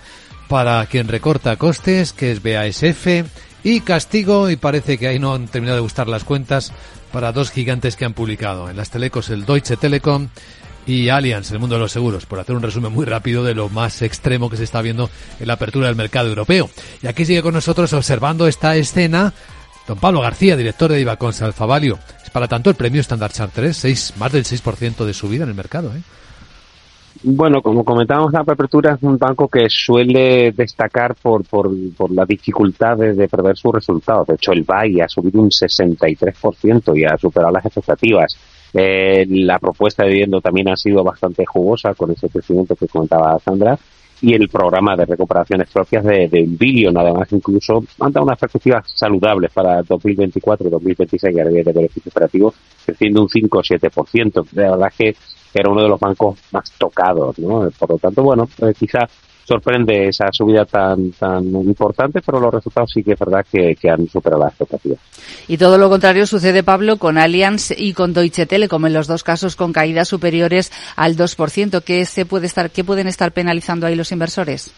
para 0.48 0.84
quien 0.86 1.08
recorta 1.08 1.56
costes, 1.56 2.12
que 2.12 2.30
es 2.30 2.42
BASF, 2.42 3.24
y 3.64 3.80
castigo, 3.80 4.50
y 4.50 4.56
parece 4.56 4.98
que 4.98 5.08
ahí 5.08 5.18
no 5.18 5.34
han 5.34 5.48
terminado 5.48 5.76
de 5.76 5.82
gustar 5.82 6.06
las 6.06 6.22
cuentas, 6.22 6.72
para 7.14 7.30
dos 7.30 7.52
gigantes 7.52 7.94
que 7.94 8.04
han 8.04 8.12
publicado. 8.12 8.68
En 8.68 8.76
las 8.76 8.90
telecos 8.90 9.30
el 9.30 9.46
Deutsche 9.46 9.76
Telekom 9.76 10.30
y 10.84 11.10
Allianz, 11.10 11.52
el 11.52 11.60
mundo 11.60 11.76
de 11.76 11.80
los 11.80 11.92
seguros, 11.92 12.26
por 12.26 12.40
hacer 12.40 12.56
un 12.56 12.62
resumen 12.62 12.92
muy 12.92 13.04
rápido 13.04 13.44
de 13.44 13.54
lo 13.54 13.68
más 13.68 14.02
extremo 14.02 14.50
que 14.50 14.56
se 14.56 14.64
está 14.64 14.82
viendo 14.82 15.08
en 15.38 15.46
la 15.46 15.52
apertura 15.52 15.86
del 15.86 15.94
mercado 15.94 16.28
europeo. 16.28 16.68
Y 17.02 17.06
aquí 17.06 17.24
sigue 17.24 17.40
con 17.40 17.54
nosotros 17.54 17.92
observando 17.92 18.48
esta 18.48 18.74
escena 18.74 19.32
don 19.86 19.96
Pablo 19.96 20.22
García, 20.22 20.56
director 20.56 20.90
de 20.90 21.02
Ibacons 21.02 21.40
Alfavalio. 21.42 22.00
Es 22.24 22.30
para 22.30 22.48
tanto 22.48 22.68
el 22.68 22.74
premio 22.74 23.00
Standard 23.00 23.32
Chartered, 23.32 23.74
6, 23.74 24.14
más 24.16 24.32
del 24.32 24.44
6% 24.44 25.04
de 25.04 25.14
subida 25.14 25.44
en 25.44 25.50
el 25.50 25.54
mercado. 25.54 25.94
¿eh? 25.94 26.02
Bueno, 27.26 27.62
como 27.62 27.84
comentábamos, 27.84 28.34
la 28.34 28.40
apertura 28.40 28.96
es 28.96 29.02
un 29.02 29.16
banco 29.16 29.48
que 29.48 29.70
suele 29.70 30.52
destacar 30.52 31.14
por, 31.14 31.42
por, 31.44 31.70
por 31.96 32.10
las 32.10 32.28
dificultades 32.28 33.16
de 33.16 33.28
perder 33.28 33.56
sus 33.56 33.72
resultados. 33.72 34.26
De 34.26 34.34
hecho, 34.34 34.52
el 34.52 34.62
BAI 34.62 35.00
ha 35.00 35.08
subido 35.08 35.40
un 35.40 35.48
63% 35.48 36.94
y 36.94 37.04
ha 37.06 37.16
superado 37.16 37.50
las 37.50 37.64
expectativas. 37.64 38.36
Eh, 38.74 39.24
la 39.26 39.58
propuesta 39.58 40.04
de 40.04 40.10
vivienda 40.10 40.38
también 40.42 40.68
ha 40.68 40.76
sido 40.76 41.02
bastante 41.02 41.46
jugosa 41.46 41.94
con 41.94 42.10
ese 42.10 42.28
crecimiento 42.28 42.76
que 42.76 42.88
comentaba 42.88 43.38
Sandra 43.38 43.78
y 44.20 44.34
el 44.34 44.48
programa 44.50 44.94
de 44.94 45.06
recuperaciones 45.06 45.70
propias 45.70 46.04
de, 46.04 46.28
de 46.28 46.44
Billion, 46.46 46.96
además 46.96 47.32
incluso 47.32 47.84
han 48.00 48.12
dado 48.12 48.26
unas 48.26 48.38
perspectivas 48.38 48.84
saludables 48.94 49.50
para 49.52 49.82
2024 49.82 50.66
y 50.66 50.70
2026 50.70 51.36
a 51.38 51.44
nivel 51.44 51.64
de 51.64 51.72
beneficios 51.72 52.14
operativos, 52.14 52.54
creciendo 52.84 53.22
un 53.22 53.28
5 53.28 53.58
o 53.58 53.62
7%. 53.62 54.50
De 54.50 54.62
verdad 54.62 54.92
que 54.96 55.16
era 55.60 55.70
uno 55.70 55.82
de 55.82 55.88
los 55.88 56.00
bancos 56.00 56.38
más 56.52 56.70
tocados, 56.72 57.38
¿no? 57.38 57.68
Por 57.78 57.90
lo 57.90 57.98
tanto, 57.98 58.22
bueno, 58.22 58.48
eh, 58.62 58.72
quizá 58.78 59.00
sorprende 59.44 60.08
esa 60.08 60.26
subida 60.32 60.64
tan 60.64 61.12
tan 61.12 61.44
importante, 61.44 62.20
pero 62.24 62.40
los 62.40 62.52
resultados 62.52 62.90
sí 62.92 63.02
que 63.02 63.12
es 63.12 63.18
verdad 63.18 63.44
que, 63.50 63.76
han 63.88 64.08
superado 64.08 64.42
las 64.42 64.52
expectativas. 64.52 64.98
Y 65.46 65.58
todo 65.58 65.78
lo 65.78 65.90
contrario 65.90 66.26
sucede, 66.26 66.62
Pablo, 66.62 66.96
con 66.96 67.18
Allianz 67.18 67.70
y 67.76 67.92
con 67.92 68.14
Deutsche 68.14 68.46
Telekom, 68.46 68.86
en 68.86 68.94
los 68.94 69.06
dos 69.06 69.22
casos 69.22 69.56
con 69.56 69.72
caídas 69.72 70.08
superiores 70.08 70.72
al 70.96 71.16
2%. 71.16 71.82
¿Qué, 71.82 72.04
se 72.06 72.24
puede 72.24 72.46
estar, 72.46 72.70
¿Qué 72.70 72.82
pueden 72.84 73.06
estar 73.06 73.32
penalizando 73.32 73.86
ahí 73.86 73.94
los 73.94 74.10
inversores? 74.12 74.72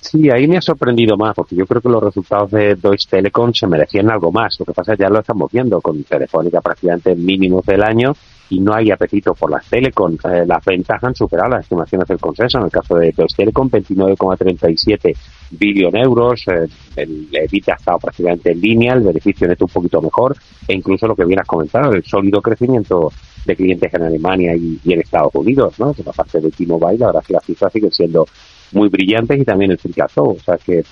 Sí, 0.00 0.28
ahí 0.30 0.46
me 0.46 0.58
ha 0.58 0.60
sorprendido 0.60 1.16
más, 1.16 1.34
porque 1.34 1.56
yo 1.56 1.64
creo 1.64 1.80
que 1.80 1.88
los 1.88 2.02
resultados 2.02 2.50
de 2.50 2.74
Deutsche 2.74 3.08
Telekom 3.08 3.54
se 3.54 3.66
merecían 3.66 4.10
algo 4.10 4.30
más. 4.30 4.56
Lo 4.58 4.66
que 4.66 4.72
pasa 4.72 4.92
es 4.92 4.98
que 4.98 5.04
ya 5.04 5.08
lo 5.08 5.20
estamos 5.20 5.50
viendo 5.50 5.80
con 5.80 6.02
Telefónica 6.04 6.60
prácticamente 6.60 7.14
mínimos 7.14 7.64
del 7.64 7.82
año 7.82 8.14
y 8.50 8.60
no 8.60 8.74
hay 8.74 8.90
apetito 8.90 9.34
por 9.34 9.50
las 9.50 9.68
telecom. 9.68 10.16
Eh, 10.24 10.44
las 10.46 10.64
ventas 10.64 11.02
han 11.02 11.14
superado 11.14 11.50
las 11.50 11.62
estimaciones 11.62 12.06
del 12.08 12.18
consenso. 12.18 12.58
En 12.58 12.64
el 12.64 12.70
caso 12.70 12.96
de 12.96 13.12
Deutsche 13.12 13.36
Telecom, 13.36 13.70
29,37 13.70 15.16
billón 15.50 15.96
euros. 15.96 16.44
Eh, 16.48 16.66
el 16.96 17.28
EBITDA 17.32 17.72
ha 17.72 17.76
estado 17.76 17.98
prácticamente 17.98 18.52
en 18.52 18.60
línea, 18.60 18.94
el 18.94 19.02
beneficio 19.02 19.48
neto 19.48 19.64
un 19.64 19.72
poquito 19.72 20.02
mejor. 20.02 20.36
E 20.68 20.74
incluso 20.74 21.06
lo 21.06 21.16
que 21.16 21.24
bien 21.24 21.40
has 21.40 21.46
comentado, 21.46 21.92
el 21.92 22.04
sólido 22.04 22.40
crecimiento 22.40 23.12
de 23.44 23.56
clientes 23.56 23.92
en 23.92 24.02
Alemania 24.02 24.54
y, 24.54 24.80
en 24.84 25.00
Estados 25.00 25.34
Unidos, 25.34 25.78
¿no? 25.78 25.92
Por 25.92 26.06
la 26.06 26.12
parte 26.12 26.40
de 26.40 26.50
T-Mobile, 26.50 26.98
la 26.98 27.06
verdad 27.06 27.22
es 27.22 27.26
que 27.26 27.34
las 27.34 27.44
cifras 27.44 27.72
siguen 27.72 27.92
siendo 27.92 28.26
muy 28.72 28.88
brillantes 28.88 29.38
y 29.38 29.44
también 29.44 29.70
el 29.70 29.78
free 29.78 29.94
O 30.16 30.36
sea 30.44 30.56
que, 30.56 30.82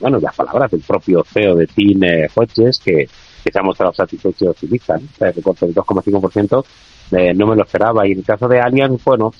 bueno, 0.00 0.18
las 0.18 0.34
palabras 0.34 0.70
del 0.70 0.80
propio 0.80 1.24
CEO 1.24 1.54
de 1.54 1.66
Team 1.66 2.02
eh, 2.02 2.28
Hodges 2.34 2.80
que, 2.80 3.08
que 3.42 3.52
se 3.52 3.58
ha 3.58 3.62
mostrado 3.62 3.92
satisfecho 3.92 4.50
optimista, 4.50 4.98
que 4.98 5.42
con 5.42 5.56
el 5.60 5.74
2,5% 5.74 6.64
eh, 7.12 7.34
no 7.34 7.46
me 7.46 7.56
lo 7.56 7.62
esperaba. 7.62 8.06
Y 8.06 8.12
en 8.12 8.18
el 8.18 8.24
caso 8.24 8.48
de 8.48 8.60
Allianz, 8.60 9.02
bueno, 9.04 9.32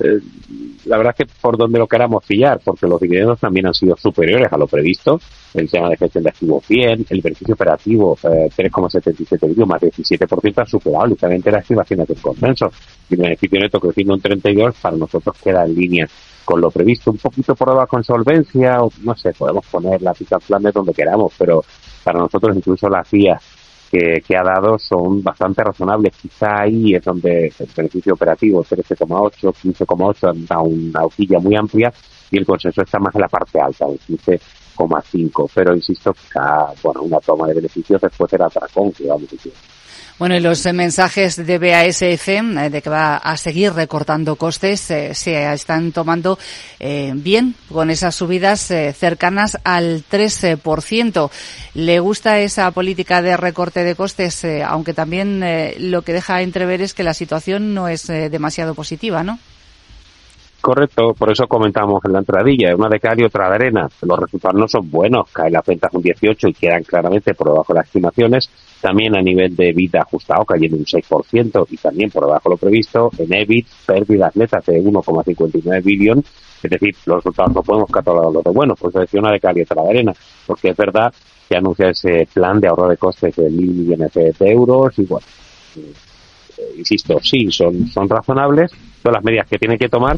eh, 0.00 0.18
la 0.84 0.98
verdad 0.98 1.14
es 1.18 1.26
que 1.26 1.32
por 1.40 1.56
donde 1.56 1.78
lo 1.78 1.86
queramos 1.86 2.24
pillar, 2.24 2.60
porque 2.62 2.86
los 2.86 3.00
dividendos 3.00 3.40
también 3.40 3.66
han 3.66 3.74
sido 3.74 3.96
superiores 3.96 4.52
a 4.52 4.58
lo 4.58 4.66
previsto, 4.66 5.20
el 5.54 5.70
tema 5.70 5.88
de 5.88 5.96
gestión 5.96 6.24
de 6.24 6.30
activos 6.30 6.68
bien, 6.68 7.06
el 7.08 7.22
beneficio 7.22 7.54
operativo 7.54 8.18
eh, 8.22 8.50
3,77 8.54 9.48
billones 9.48 9.66
más 9.66 9.82
17% 9.82 10.62
ha 10.62 10.66
superado 10.66 11.06
literalmente 11.06 11.50
las 11.50 11.62
estimaciones 11.62 12.08
del 12.08 12.18
consenso. 12.18 12.70
Y 13.08 13.14
el 13.14 13.20
beneficio 13.20 13.58
neto 13.58 13.80
creciendo 13.80 14.14
un 14.14 14.20
32 14.20 14.74
para 14.80 14.96
nosotros 14.96 15.36
queda 15.42 15.64
en 15.64 15.74
línea 15.74 16.08
con 16.46 16.60
lo 16.60 16.70
previsto, 16.70 17.10
un 17.10 17.18
poquito 17.18 17.54
por 17.54 17.70
debajo 17.70 17.88
con 17.88 18.04
solvencia, 18.04 18.80
o 18.80 18.90
no 19.02 19.14
sé, 19.16 19.32
podemos 19.32 19.66
poner 19.66 20.00
la 20.00 20.14
pica 20.14 20.38
de 20.38 20.72
donde 20.72 20.94
queramos, 20.94 21.34
pero 21.36 21.62
para 22.04 22.20
nosotros 22.20 22.56
incluso 22.56 22.88
la 22.88 23.04
CIA 23.04 23.38
que, 23.90 24.36
ha 24.36 24.42
dado 24.42 24.78
son 24.78 25.22
bastante 25.22 25.62
razonables. 25.64 26.14
Quizá 26.16 26.62
ahí 26.62 26.94
es 26.94 27.04
donde 27.04 27.52
el 27.58 27.68
beneficio 27.76 28.14
operativo 28.14 28.64
13,8, 28.64 29.52
15,8 29.52 30.30
han 30.30 30.46
dado 30.46 30.62
una 30.62 31.04
hojilla 31.04 31.38
muy 31.40 31.56
amplia 31.56 31.92
y 32.30 32.38
el 32.38 32.46
consenso 32.46 32.82
está 32.82 32.98
más 32.98 33.14
en 33.14 33.22
la 33.22 33.28
parte 33.28 33.60
alta, 33.60 33.86
en 33.86 33.98
15,5. 33.98 35.50
Pero 35.52 35.74
insisto, 35.74 36.12
quizá, 36.12 36.72
bueno, 36.82 37.02
una 37.02 37.18
toma 37.18 37.48
de 37.48 37.54
beneficios 37.54 38.00
después 38.00 38.30
del 38.30 38.42
atracón 38.42 38.92
que 38.92 39.06
vamos 39.06 39.28
diciendo. 39.28 39.58
Bueno, 40.18 40.40
los 40.40 40.64
mensajes 40.72 41.36
de 41.36 41.58
BASF 41.58 42.28
eh, 42.28 42.70
de 42.70 42.80
que 42.80 42.88
va 42.88 43.18
a 43.18 43.36
seguir 43.36 43.74
recortando 43.74 44.36
costes 44.36 44.90
eh, 44.90 45.12
se 45.12 45.52
están 45.52 45.92
tomando 45.92 46.38
eh, 46.80 47.12
bien 47.14 47.54
con 47.70 47.90
esas 47.90 48.14
subidas 48.14 48.72
cercanas 48.96 49.58
al 49.62 50.02
13%. 50.10 51.30
¿Le 51.74 52.00
gusta 52.00 52.38
esa 52.40 52.70
política 52.70 53.20
de 53.20 53.36
recorte 53.36 53.84
de 53.84 53.94
costes? 53.94 54.46
aunque 54.64 54.94
también 54.94 55.44
lo 55.78 56.00
que 56.00 56.14
deja 56.14 56.40
entrever 56.40 56.80
es 56.80 56.94
que 56.94 57.02
la 57.02 57.12
situación 57.12 57.74
no 57.74 57.88
es 57.88 58.06
demasiado 58.06 58.74
positiva, 58.74 59.22
¿no? 59.22 59.38
Correcto, 60.60 61.14
por 61.14 61.30
eso 61.30 61.46
comentamos 61.46 62.04
en 62.04 62.12
la 62.12 62.18
entradilla, 62.18 62.74
una 62.74 62.88
de 62.88 62.98
cal 62.98 63.20
y 63.20 63.24
otra 63.24 63.48
de 63.48 63.54
arena. 63.54 63.88
Los 64.02 64.18
resultados 64.18 64.58
no 64.58 64.66
son 64.66 64.90
buenos, 64.90 65.30
caen 65.30 65.52
las 65.52 65.64
ventas 65.64 65.92
un 65.94 66.02
18 66.02 66.48
y 66.48 66.54
quedan 66.54 66.82
claramente 66.82 67.34
por 67.34 67.48
debajo 67.48 67.72
de 67.72 67.78
las 67.78 67.86
estimaciones. 67.86 68.50
También 68.80 69.16
a 69.16 69.22
nivel 69.22 69.54
de 69.54 69.72
vida 69.72 70.02
ajustado 70.02 70.44
cayendo 70.44 70.76
un 70.76 70.84
6% 70.84 71.66
y 71.70 71.76
también 71.76 72.10
por 72.10 72.24
debajo 72.24 72.48
de 72.48 72.54
lo 72.54 72.58
previsto. 72.58 73.10
En 73.18 73.32
EBIT, 73.32 73.66
pérdidas 73.86 74.34
netas 74.36 74.66
de 74.66 74.82
1,59 74.82 75.82
billón. 75.84 76.24
Es 76.62 76.70
decir, 76.70 76.96
los 77.06 77.18
resultados 77.18 77.54
no 77.54 77.62
podemos 77.62 77.90
catalogarlos 77.90 78.42
de 78.42 78.50
buenos, 78.50 78.78
pues 78.80 78.94
decía 78.94 79.20
una 79.20 79.32
de 79.32 79.40
cal 79.40 79.56
y 79.56 79.62
otra 79.62 79.82
de 79.82 79.90
arena, 79.90 80.12
porque 80.46 80.70
es 80.70 80.76
verdad 80.76 81.12
que 81.48 81.56
anuncia 81.56 81.90
ese 81.90 82.26
plan 82.32 82.58
de 82.58 82.68
ahorro 82.68 82.88
de 82.88 82.96
costes 82.96 83.36
de 83.36 83.50
mil 83.50 83.70
millones 83.70 84.12
de 84.14 84.34
euros 84.50 84.98
y 84.98 85.04
bueno, 85.04 85.26
insisto, 86.76 87.18
sí, 87.22 87.50
son, 87.50 87.88
son 87.88 88.08
razonables, 88.08 88.70
son 89.02 89.12
las 89.12 89.24
medidas 89.24 89.46
que 89.48 89.58
tiene 89.58 89.78
que 89.78 89.88
tomar, 89.88 90.16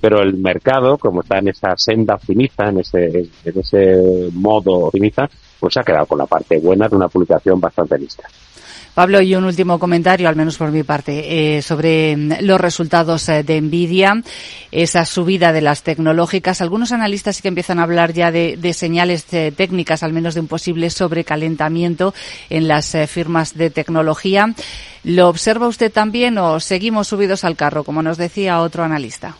pero 0.00 0.22
el 0.22 0.36
mercado, 0.38 0.96
como 0.98 1.20
está 1.20 1.38
en 1.38 1.48
esa 1.48 1.76
senda 1.76 2.14
optimista, 2.14 2.68
en 2.68 2.80
ese, 2.80 3.28
en 3.44 3.58
ese 3.58 4.30
modo 4.32 4.86
optimista, 4.86 5.28
pues 5.58 5.74
se 5.74 5.80
ha 5.80 5.84
quedado 5.84 6.06
con 6.06 6.18
la 6.18 6.26
parte 6.26 6.58
buena 6.58 6.88
de 6.88 6.96
una 6.96 7.08
publicación 7.08 7.60
bastante 7.60 7.98
lista. 7.98 8.24
Pablo, 8.94 9.20
y 9.20 9.34
un 9.34 9.44
último 9.44 9.78
comentario, 9.78 10.28
al 10.28 10.36
menos 10.36 10.58
por 10.58 10.70
mi 10.72 10.82
parte, 10.82 11.56
eh, 11.56 11.62
sobre 11.62 12.16
mm, 12.16 12.32
los 12.40 12.60
resultados 12.60 13.28
eh, 13.28 13.42
de 13.42 13.60
Nvidia, 13.60 14.22
esa 14.72 15.04
subida 15.04 15.52
de 15.52 15.60
las 15.60 15.82
tecnológicas. 15.82 16.60
Algunos 16.60 16.92
analistas 16.92 17.36
sí 17.36 17.42
que 17.42 17.48
empiezan 17.48 17.78
a 17.78 17.84
hablar 17.84 18.12
ya 18.12 18.30
de, 18.32 18.72
señales 18.72 19.32
eh, 19.32 19.52
técnicas, 19.56 20.02
al 20.02 20.12
menos 20.12 20.34
de 20.34 20.40
un 20.40 20.48
posible 20.48 20.90
sobrecalentamiento 20.90 22.14
en 22.48 22.68
las 22.68 22.96
firmas 23.08 23.56
de 23.56 23.70
tecnología. 23.70 24.54
¿Lo 25.04 25.28
observa 25.28 25.68
usted 25.68 25.92
también 25.92 26.38
o 26.38 26.60
seguimos 26.60 27.08
subidos 27.08 27.44
al 27.44 27.56
carro, 27.56 27.84
como 27.84 28.02
nos 28.02 28.18
decía 28.18 28.60
otro 28.60 28.82
analista? 28.82 29.36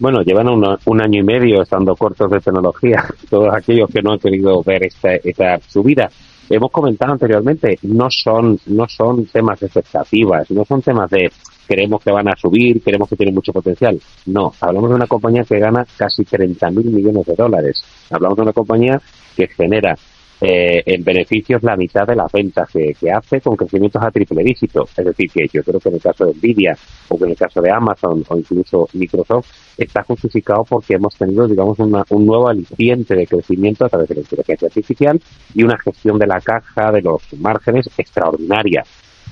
bueno, 0.00 0.22
llevan 0.22 0.48
un 0.48 1.02
año 1.02 1.20
y 1.20 1.24
medio 1.24 1.62
estando 1.62 1.96
cortos 1.96 2.30
de 2.30 2.40
tecnología, 2.40 3.04
todos 3.30 3.52
aquellos 3.52 3.90
que 3.90 4.00
no 4.02 4.12
han 4.12 4.18
querido 4.18 4.62
ver 4.62 4.84
esta, 4.84 5.14
esta 5.16 5.58
subida. 5.66 6.08
Hemos 6.50 6.70
comentado 6.70 7.12
anteriormente, 7.12 7.78
no 7.82 8.10
son, 8.10 8.58
no 8.66 8.88
son 8.88 9.26
temas 9.26 9.60
de 9.60 9.66
expectativas, 9.66 10.50
no 10.50 10.64
son 10.64 10.80
temas 10.80 11.10
de 11.10 11.30
queremos 11.68 12.02
que 12.02 12.10
van 12.10 12.28
a 12.28 12.36
subir, 12.36 12.82
queremos 12.82 13.08
que 13.08 13.16
tienen 13.16 13.34
mucho 13.34 13.52
potencial. 13.52 14.00
No, 14.26 14.54
hablamos 14.60 14.88
de 14.88 14.96
una 14.96 15.06
compañía 15.06 15.44
que 15.44 15.58
gana 15.58 15.86
casi 15.96 16.24
30 16.24 16.70
mil 16.70 16.86
millones 16.86 17.26
de 17.26 17.34
dólares. 17.34 17.82
Hablamos 18.10 18.36
de 18.36 18.42
una 18.42 18.52
compañía 18.54 19.00
que 19.36 19.46
genera 19.48 19.94
eh, 20.40 20.82
en 20.86 21.02
beneficios 21.02 21.62
la 21.62 21.76
mitad 21.76 22.06
de 22.06 22.14
las 22.14 22.30
ventas 22.30 22.68
que, 22.70 22.94
hace 23.10 23.40
con 23.40 23.56
crecimientos 23.56 24.02
a 24.02 24.10
triple 24.10 24.42
dígito. 24.44 24.88
Es 24.96 25.04
decir, 25.04 25.30
que 25.30 25.48
yo 25.52 25.62
creo 25.62 25.80
que 25.80 25.88
en 25.88 25.94
el 25.96 26.00
caso 26.00 26.26
de 26.26 26.34
Nvidia 26.34 26.76
o 27.08 27.18
que 27.18 27.24
en 27.24 27.30
el 27.30 27.36
caso 27.36 27.60
de 27.60 27.70
Amazon 27.70 28.24
o 28.28 28.36
incluso 28.36 28.88
Microsoft 28.92 29.48
está 29.76 30.02
justificado 30.04 30.64
porque 30.64 30.94
hemos 30.94 31.16
tenido, 31.16 31.48
digamos, 31.48 31.78
un 31.78 32.26
nuevo 32.26 32.48
aliciente 32.48 33.14
de 33.14 33.26
crecimiento 33.26 33.84
a 33.84 33.88
través 33.88 34.08
de 34.08 34.16
la 34.16 34.20
inteligencia 34.20 34.68
artificial 34.68 35.20
y 35.54 35.62
una 35.62 35.78
gestión 35.78 36.18
de 36.18 36.26
la 36.26 36.40
caja, 36.40 36.92
de 36.92 37.02
los 37.02 37.22
márgenes 37.34 37.88
extraordinaria 37.96 38.84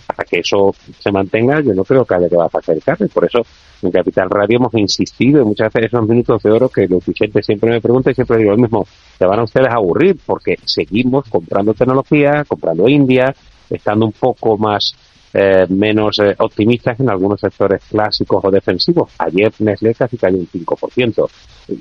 hasta 0.08 0.25
que 0.25 0.40
eso 0.40 0.75
se 0.98 1.10
mantenga, 1.10 1.60
yo 1.60 1.75
no 1.75 1.84
creo 1.84 2.04
que 2.04 2.14
haya 2.14 2.28
que 2.28 2.36
va 2.36 2.46
a 2.46 2.48
pasar 2.48 2.76
el 2.76 3.08
Por 3.08 3.25
eso, 3.25 3.40
en 3.83 3.90
Capital 3.90 4.30
Radio 4.30 4.59
hemos 4.59 4.75
insistido 4.75 5.42
en 5.42 5.49
muchas 5.49 5.73
veces 5.73 5.92
esos 5.92 6.09
minutos 6.09 6.42
de 6.42 6.50
oro 6.50 6.68
que 6.68 6.87
los 6.88 7.04
clientes 7.04 7.45
siempre 7.45 7.71
me 7.71 7.80
preguntan 7.80 8.12
y 8.12 8.14
siempre 8.14 8.38
digo 8.38 8.52
lo 8.52 8.59
mismo, 8.59 8.87
se 9.18 9.26
van 9.26 9.40
a 9.40 9.45
ustedes 9.45 9.68
a 9.68 9.76
aburrir 9.76 10.16
porque 10.25 10.56
seguimos 10.64 11.28
comprando 11.28 11.75
tecnología, 11.75 12.45
comprando 12.47 12.88
India, 12.88 13.35
estando 13.71 14.06
un 14.06 14.12
poco 14.12 14.56
más 14.56 14.95
eh, 15.38 15.66
menos 15.68 16.18
eh, 16.21 16.35
optimistas 16.38 16.99
en 16.99 17.11
algunos 17.11 17.38
sectores 17.38 17.83
clásicos 17.90 18.42
o 18.42 18.50
defensivos. 18.50 19.11
Ayer 19.18 19.52
Nestlé 19.59 19.95
casi 19.95 20.16
cayó 20.16 20.38
un 20.38 20.49
5%. 20.49 21.28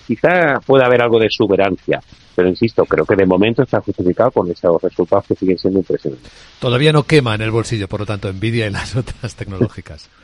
Quizá 0.06 0.60
pueda 0.66 0.88
haber 0.88 1.02
algo 1.02 1.20
de 1.20 1.28
exuberancia, 1.28 2.02
pero 2.36 2.50
insisto, 2.50 2.84
creo 2.84 3.06
que 3.06 3.16
de 3.16 3.26
momento 3.26 3.64
está 3.64 3.80
justificado 3.80 4.32
con 4.32 4.52
esos 4.52 4.82
resultados 4.82 5.28
que 5.28 5.36
siguen 5.36 5.58
siendo 5.58 5.80
impresionantes. 5.80 6.30
Todavía 6.60 6.92
no 6.92 7.04
quema 7.04 7.36
en 7.36 7.42
el 7.44 7.52
bolsillo, 7.52 7.88
por 7.88 8.02
lo 8.02 8.06
tanto, 8.06 8.32
Nvidia 8.34 8.68
y 8.68 8.72
las 8.72 8.96
otras 8.96 9.36
tecnológicas. 9.36 10.10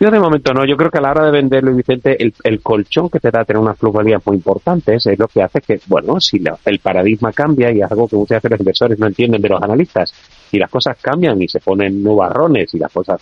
Yo 0.00 0.10
de 0.10 0.18
momento 0.18 0.54
no, 0.54 0.64
yo 0.64 0.78
creo 0.78 0.90
que 0.90 0.96
a 0.96 1.02
la 1.02 1.10
hora 1.10 1.26
de 1.26 1.30
venderlo, 1.30 1.74
Vicente, 1.74 2.16
el, 2.18 2.62
colchón 2.62 3.10
que 3.10 3.20
te 3.20 3.30
da 3.30 3.44
tener 3.44 3.60
unas 3.60 3.76
plusvalías 3.76 4.26
muy 4.26 4.36
importantes 4.36 5.06
es 5.06 5.18
lo 5.18 5.28
que 5.28 5.42
hace 5.42 5.60
que, 5.60 5.78
bueno, 5.88 6.18
si 6.22 6.42
el 6.64 6.78
paradigma 6.78 7.32
cambia 7.32 7.70
y 7.70 7.82
es 7.82 7.92
algo 7.92 8.08
que 8.08 8.16
muchas 8.16 8.36
veces 8.36 8.52
los 8.52 8.60
inversores 8.60 8.98
no 8.98 9.08
entienden 9.08 9.42
de 9.42 9.50
los 9.50 9.62
analistas, 9.62 10.10
si 10.50 10.58
las 10.58 10.70
cosas 10.70 10.96
cambian 11.02 11.42
y 11.42 11.48
se 11.48 11.60
ponen 11.60 12.02
nubarrones 12.02 12.72
y 12.72 12.78
las 12.78 12.90
cosas 12.90 13.20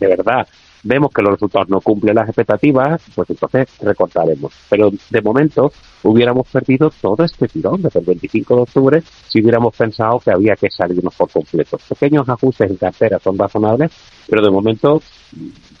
de 0.00 0.06
verdad 0.06 0.48
vemos 0.84 1.10
que 1.12 1.22
los 1.22 1.32
resultados 1.32 1.68
no 1.68 1.80
cumplen 1.80 2.14
las 2.14 2.28
expectativas, 2.28 3.02
pues 3.14 3.28
entonces 3.30 3.68
recortaremos. 3.80 4.52
Pero 4.68 4.90
de 5.10 5.22
momento 5.22 5.72
hubiéramos 6.02 6.46
perdido 6.48 6.90
todo 7.00 7.24
este 7.24 7.48
tirón 7.48 7.82
desde 7.82 8.00
el 8.00 8.06
25 8.06 8.54
de 8.54 8.62
octubre 8.62 9.02
si 9.28 9.40
hubiéramos 9.40 9.74
pensado 9.74 10.20
que 10.20 10.30
había 10.30 10.54
que 10.54 10.70
salirnos 10.70 11.14
por 11.14 11.30
completo. 11.30 11.78
Pequeños 11.88 12.28
ajustes 12.28 12.70
en 12.70 12.76
cartera 12.76 13.18
son 13.18 13.36
razonables, 13.38 13.90
pero 14.28 14.42
de 14.42 14.50
momento, 14.50 15.02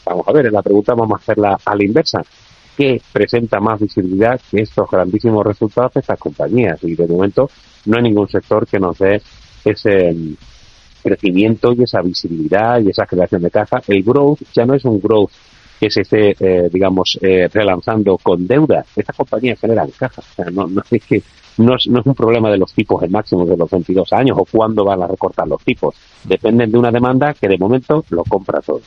vamos 0.04 0.26
a 0.26 0.32
ver, 0.32 0.50
la 0.50 0.62
pregunta 0.62 0.94
vamos 0.94 1.20
a 1.20 1.22
hacerla 1.22 1.58
a 1.64 1.76
la 1.76 1.84
inversa. 1.84 2.22
¿Qué 2.76 3.00
presenta 3.12 3.60
más 3.60 3.80
visibilidad 3.80 4.40
que 4.50 4.62
estos 4.62 4.90
grandísimos 4.90 5.46
resultados 5.46 5.94
de 5.94 6.00
estas 6.00 6.18
compañías? 6.18 6.82
Y 6.82 6.96
de 6.96 7.06
momento 7.06 7.48
no 7.86 7.96
hay 7.96 8.02
ningún 8.02 8.28
sector 8.28 8.66
que 8.66 8.80
nos 8.80 8.98
dé 8.98 9.22
ese 9.64 10.12
crecimiento 11.04 11.72
y 11.72 11.82
esa 11.82 12.00
visibilidad 12.00 12.80
y 12.80 12.88
esa 12.88 13.06
creación 13.06 13.42
de 13.42 13.50
caja. 13.50 13.82
El 13.86 14.02
growth 14.02 14.40
ya 14.52 14.64
no 14.64 14.74
es 14.74 14.84
un 14.84 15.00
growth 15.00 15.30
que 15.78 15.90
se 15.90 16.00
esté, 16.00 16.34
eh, 16.40 16.68
digamos, 16.72 17.18
eh, 17.20 17.48
relanzando 17.52 18.16
con 18.18 18.46
deuda. 18.46 18.84
Estas 18.96 19.14
compañías 19.14 19.60
generan 19.60 19.90
caja. 19.90 20.22
O 20.22 20.34
sea, 20.34 20.46
no, 20.50 20.66
no, 20.66 20.82
es 20.90 21.04
que 21.04 21.22
no 21.58 21.76
es, 21.76 21.86
no 21.88 22.00
es 22.00 22.06
un 22.06 22.14
problema 22.14 22.50
de 22.50 22.58
los 22.58 22.72
tipos 22.72 23.02
en 23.02 23.12
máximo 23.12 23.44
de 23.44 23.56
los 23.56 23.70
22 23.70 24.12
años 24.14 24.36
o 24.40 24.44
cuándo 24.44 24.84
van 24.84 25.02
a 25.02 25.06
recortar 25.06 25.46
los 25.46 25.62
tipos. 25.62 25.94
Dependen 26.24 26.72
de 26.72 26.78
una 26.78 26.90
demanda 26.90 27.34
que 27.34 27.48
de 27.48 27.58
momento 27.58 28.04
lo 28.10 28.24
compra 28.24 28.60
todo. 28.60 28.80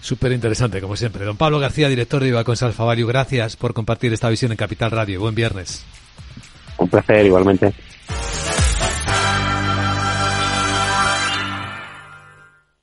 Súper 0.00 0.32
interesante, 0.32 0.80
como 0.80 0.96
siempre. 0.96 1.24
Don 1.24 1.36
Pablo 1.36 1.58
García, 1.58 1.88
director 1.88 2.22
de 2.22 2.28
Iba 2.28 2.44
con 2.44 2.56
Salfavalio, 2.56 3.06
gracias 3.06 3.56
por 3.56 3.72
compartir 3.72 4.12
esta 4.12 4.28
visión 4.28 4.50
en 4.50 4.56
Capital 4.56 4.90
Radio. 4.90 5.20
Buen 5.20 5.34
viernes. 5.34 5.84
Un 6.78 6.88
placer, 6.88 7.24
igualmente. 7.24 7.72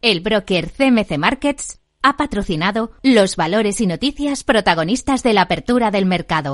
El 0.02 0.22
broker 0.22 0.72
CMC 0.72 1.20
Markets 1.20 1.80
ha 2.02 2.18
patrocinado 2.18 2.92
los 3.04 3.36
valores 3.36 3.80
y 3.82 3.86
noticias 3.86 4.44
protagonistas 4.44 5.22
de 5.22 5.34
la 5.34 5.44
apertura 5.44 5.92
del 5.92 6.08
mercado. 6.08 6.54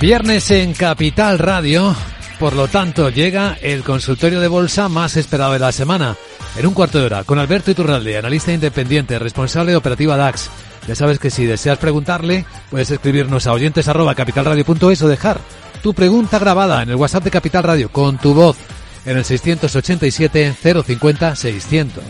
Viernes 0.00 0.50
en 0.50 0.72
Capital 0.72 1.38
Radio, 1.38 1.94
por 2.38 2.54
lo 2.54 2.68
tanto 2.68 3.10
llega 3.10 3.58
el 3.60 3.82
consultorio 3.82 4.40
de 4.40 4.48
bolsa 4.48 4.88
más 4.88 5.18
esperado 5.18 5.52
de 5.52 5.58
la 5.58 5.72
semana. 5.72 6.16
En 6.56 6.66
un 6.66 6.72
cuarto 6.72 6.98
de 6.98 7.04
hora, 7.04 7.24
con 7.24 7.38
Alberto 7.38 7.70
Iturralde, 7.70 8.16
analista 8.16 8.50
independiente, 8.50 9.18
responsable 9.18 9.72
de 9.72 9.76
operativa 9.76 10.16
DAX. 10.16 10.48
Ya 10.88 10.94
sabes 10.94 11.18
que 11.18 11.28
si 11.28 11.44
deseas 11.44 11.76
preguntarle, 11.76 12.46
puedes 12.70 12.90
escribirnos 12.90 13.46
a 13.46 13.52
oyentes 13.52 13.86
o 13.88 15.08
dejar 15.08 15.38
tu 15.82 15.92
pregunta 15.92 16.38
grabada 16.38 16.82
en 16.82 16.88
el 16.88 16.96
WhatsApp 16.96 17.24
de 17.24 17.30
Capital 17.30 17.62
Radio 17.62 17.92
con 17.92 18.16
tu 18.16 18.32
voz 18.32 18.56
en 19.04 19.16
el 19.16 19.24
687 19.24 20.54
050 20.62 21.36
600. 21.36 22.04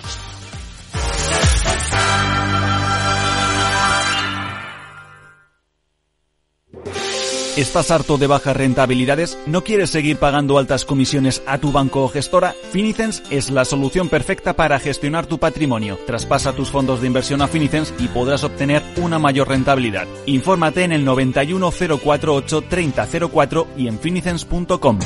¿Estás 7.61 7.91
harto 7.91 8.17
de 8.17 8.27
bajas 8.27 8.57
rentabilidades? 8.57 9.37
¿No 9.45 9.63
quieres 9.63 9.91
seguir 9.91 10.17
pagando 10.17 10.57
altas 10.57 10.87
comisiones 10.87 11.43
a 11.47 11.59
tu 11.59 11.73
banco 11.73 12.05
o 12.05 12.09
gestora? 12.09 12.55
Finicens 12.71 13.23
es 13.29 13.51
la 13.51 13.67
solución 13.67 14.09
perfecta 14.09 14.55
para 14.55 14.79
gestionar 14.79 15.27
tu 15.27 15.39
patrimonio. 15.39 15.99
Traspasa 16.07 16.55
tus 16.55 16.71
fondos 16.71 17.03
de 17.03 17.09
inversión 17.09 17.43
a 17.43 17.49
Finicens 17.49 17.93
y 17.99 18.09
podrás 18.09 18.45
obtener 18.45 18.83
una 18.97 19.19
mayor 19.19 19.49
rentabilidad. 19.49 20.07
Infórmate 20.25 20.85
en 20.85 20.93
el 20.93 21.05
91048 21.05 22.63
3004 22.63 23.67
y 23.77 23.89
en 23.89 23.99
finicens.com. 23.99 24.99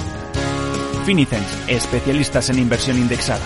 Finicens, 1.05 1.69
especialistas 1.69 2.49
en 2.49 2.59
inversión 2.59 2.97
indexada. 2.97 3.45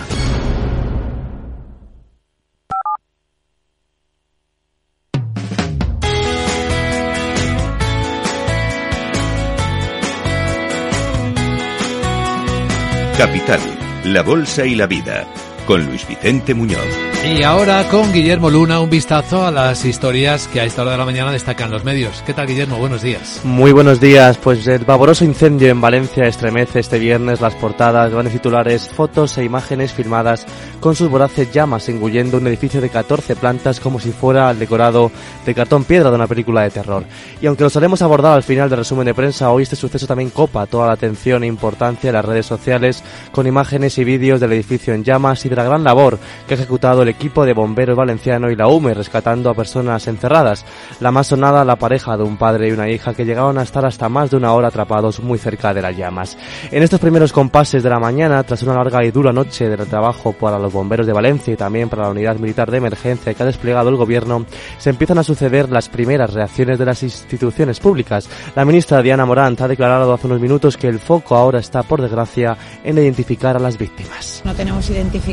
Capital, 13.17 13.59
la 14.05 14.23
Bolsa 14.23 14.65
y 14.65 14.75
la 14.75 14.87
Vida, 14.87 15.27
con 15.69 15.85
Luis 15.85 16.07
Vicente 16.07 16.55
Muñoz. 16.55 16.79
Y 17.23 17.43
ahora 17.43 17.87
con 17.89 18.11
Guillermo 18.11 18.49
Luna 18.49 18.79
un 18.79 18.89
vistazo 18.89 19.45
a 19.45 19.51
las 19.51 19.85
historias 19.85 20.47
que 20.47 20.61
a 20.61 20.63
esta 20.63 20.81
hora 20.81 20.93
de 20.93 20.97
la 20.97 21.05
mañana 21.05 21.31
destacan 21.31 21.69
los 21.69 21.83
medios. 21.83 22.23
¿Qué 22.25 22.33
tal 22.33 22.47
Guillermo? 22.47 22.77
Buenos 22.77 23.03
días. 23.03 23.41
Muy 23.43 23.71
buenos 23.71 23.99
días. 23.99 24.37
Pues 24.37 24.65
el 24.65 24.83
vaporoso 24.83 25.25
incendio 25.25 25.69
en 25.69 25.79
Valencia 25.79 26.25
estremece 26.25 26.79
este 26.79 26.97
viernes 26.97 27.39
las 27.39 27.53
portadas, 27.53 28.11
grandes 28.11 28.33
titulares, 28.33 28.89
fotos 28.89 29.37
e 29.37 29.43
imágenes 29.43 29.93
filmadas 29.93 30.47
con 30.79 30.95
sus 30.95 31.09
voraces 31.09 31.51
llamas 31.51 31.87
engullendo 31.89 32.37
un 32.37 32.47
edificio 32.47 32.81
de 32.81 32.89
14 32.89 33.35
plantas 33.35 33.79
como 33.79 33.99
si 33.99 34.11
fuera 34.11 34.49
el 34.49 34.57
decorado 34.57 35.11
de 35.45 35.53
cartón 35.53 35.83
piedra 35.83 36.09
de 36.09 36.15
una 36.15 36.25
película 36.25 36.63
de 36.63 36.71
terror. 36.71 37.03
Y 37.41 37.45
aunque 37.45 37.63
lo 37.63 37.69
haremos 37.75 38.01
abordar 38.01 38.33
al 38.33 38.43
final 38.43 38.69
del 38.69 38.79
resumen 38.79 39.05
de 39.05 39.13
prensa, 39.13 39.51
hoy 39.51 39.63
este 39.63 39.75
suceso 39.75 40.07
también 40.07 40.31
copa 40.31 40.65
toda 40.65 40.87
la 40.87 40.93
atención 40.93 41.43
e 41.43 41.47
importancia 41.47 42.09
de 42.09 42.13
las 42.13 42.25
redes 42.25 42.47
sociales 42.47 43.03
con 43.31 43.45
imágenes 43.45 43.97
y 43.99 44.03
vídeos 44.03 44.39
del 44.39 44.53
edificio 44.53 44.95
en 44.95 45.03
llamas 45.03 45.45
y 45.45 45.49
de 45.49 45.58
la 45.59 45.65
gran 45.65 45.83
labor 45.83 46.17
que 46.47 46.53
ha 46.53 46.57
ejecutado 46.57 47.01
el 47.01 47.09
equipo 47.09 47.45
de 47.45 47.53
bomberos 47.53 47.97
valenciano 47.97 48.49
y 48.49 48.55
la 48.55 48.67
UME 48.67 48.93
rescatando 48.93 49.49
a 49.49 49.53
personas 49.53 50.07
encerradas. 50.07 50.65
La 51.01 51.11
más 51.11 51.27
sonada, 51.27 51.65
la 51.65 51.75
pareja 51.75 52.15
de 52.15 52.23
un 52.23 52.37
padre 52.37 52.69
y 52.69 52.71
una 52.71 52.89
hija 52.89 53.13
que 53.13 53.25
llegaron 53.25 53.57
a 53.57 53.63
estar 53.63 53.85
hasta 53.85 54.07
más 54.07 54.31
de 54.31 54.37
una 54.37 54.53
hora 54.53 54.69
atrapados 54.69 55.19
muy 55.19 55.37
cerca 55.37 55.73
de 55.73 55.81
las 55.81 55.97
llamas. 55.97 56.37
En 56.71 56.81
estos 56.81 56.99
primeros 56.99 57.33
compases 57.33 57.83
de 57.83 57.89
la 57.89 57.99
mañana, 57.99 58.41
tras 58.43 58.63
una 58.63 58.75
larga 58.75 59.03
y 59.03 59.11
dura 59.11 59.33
noche 59.33 59.67
de 59.67 59.77
trabajo 59.85 60.33
para 60.33 60.57
los 60.57 60.71
bomberos 60.71 61.05
de 61.05 61.13
Valencia 61.13 61.53
y 61.53 61.57
también 61.57 61.89
para 61.89 62.03
la 62.03 62.09
unidad 62.09 62.37
militar 62.37 62.71
de 62.71 62.77
emergencia 62.77 63.33
que 63.33 63.43
ha 63.43 63.45
desplegado 63.45 63.89
el 63.89 63.97
gobierno, 63.97 64.45
se 64.77 64.91
empiezan 64.91 65.17
a 65.17 65.23
suceder 65.23 65.69
las 65.69 65.89
primeras 65.89 66.33
reacciones 66.33 66.79
de 66.79 66.85
las 66.85 67.03
instituciones 67.03 67.79
públicas. 67.79 68.29
La 68.55 68.63
ministra 68.63 69.01
Diana 69.01 69.25
Morant 69.25 69.59
ha 69.59 69.67
declarado 69.67 70.13
hace 70.13 70.27
unos 70.27 70.39
minutos 70.39 70.77
que 70.77 70.87
el 70.87 70.99
foco 70.99 71.35
ahora 71.35 71.59
está, 71.59 71.83
por 71.83 72.01
desgracia, 72.01 72.57
en 72.83 72.97
identificar 72.97 73.57
a 73.57 73.59
las 73.59 73.77
víctimas. 73.77 74.41
No 74.45 74.53
tenemos 74.53 74.89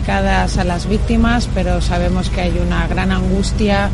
identificadas 0.07 0.59
a 0.59 0.65
las 0.65 0.89
víctimas, 0.89 1.49
pero 1.53 1.81
sabemos 1.81 2.31
que 2.31 2.41
hay 2.41 2.59
una 2.59 2.87
gran 2.87 3.11
angustia 3.11 3.91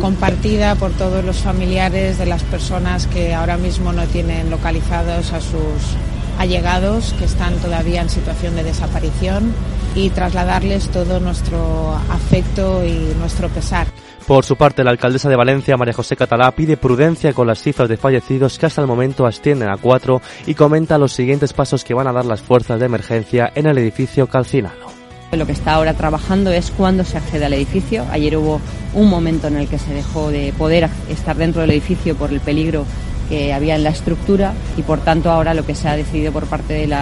compartida 0.00 0.74
por 0.74 0.90
todos 0.92 1.22
los 1.22 1.38
familiares 1.38 2.18
de 2.18 2.24
las 2.24 2.42
personas 2.44 3.06
que 3.06 3.34
ahora 3.34 3.58
mismo 3.58 3.92
no 3.92 4.04
tienen 4.06 4.48
localizados 4.48 5.32
a 5.32 5.40
sus 5.40 5.96
allegados 6.38 7.14
que 7.18 7.26
están 7.26 7.54
todavía 7.56 8.00
en 8.00 8.08
situación 8.08 8.56
de 8.56 8.62
desaparición 8.62 9.52
y 9.94 10.08
trasladarles 10.08 10.88
todo 10.88 11.20
nuestro 11.20 11.94
afecto 12.10 12.82
y 12.82 13.14
nuestro 13.18 13.48
pesar. 13.48 13.86
Por 14.26 14.44
su 14.44 14.56
parte, 14.56 14.84
la 14.84 14.92
alcaldesa 14.92 15.28
de 15.28 15.36
Valencia, 15.36 15.76
María 15.76 15.92
José 15.92 16.16
Catalá, 16.16 16.52
pide 16.52 16.78
prudencia 16.78 17.34
con 17.34 17.46
las 17.46 17.60
cifras 17.60 17.88
de 17.88 17.98
fallecidos 17.98 18.58
que 18.58 18.66
hasta 18.66 18.80
el 18.80 18.86
momento 18.86 19.26
ascienden 19.26 19.68
a 19.68 19.76
cuatro 19.76 20.22
y 20.46 20.54
comenta 20.54 20.96
los 20.96 21.12
siguientes 21.12 21.52
pasos 21.52 21.84
que 21.84 21.94
van 21.94 22.06
a 22.06 22.12
dar 22.12 22.24
las 22.24 22.40
fuerzas 22.40 22.80
de 22.80 22.86
emergencia 22.86 23.52
en 23.54 23.66
el 23.66 23.76
edificio 23.76 24.26
calcinado. 24.26 24.99
Lo 25.32 25.46
que 25.46 25.52
está 25.52 25.74
ahora 25.74 25.94
trabajando 25.94 26.50
es 26.50 26.72
cuándo 26.72 27.04
se 27.04 27.16
accede 27.16 27.44
al 27.44 27.52
edificio. 27.52 28.04
Ayer 28.10 28.36
hubo 28.36 28.60
un 28.94 29.08
momento 29.08 29.46
en 29.46 29.56
el 29.56 29.68
que 29.68 29.78
se 29.78 29.94
dejó 29.94 30.30
de 30.30 30.52
poder 30.58 30.90
estar 31.08 31.36
dentro 31.36 31.60
del 31.60 31.70
edificio 31.70 32.16
por 32.16 32.30
el 32.32 32.40
peligro 32.40 32.84
que 33.28 33.52
había 33.52 33.76
en 33.76 33.84
la 33.84 33.90
estructura 33.90 34.54
y 34.76 34.82
por 34.82 34.98
tanto 34.98 35.30
ahora 35.30 35.54
lo 35.54 35.64
que 35.64 35.76
se 35.76 35.88
ha 35.88 35.96
decidido 35.96 36.32
por 36.32 36.46
parte 36.46 36.74
del 36.74 36.92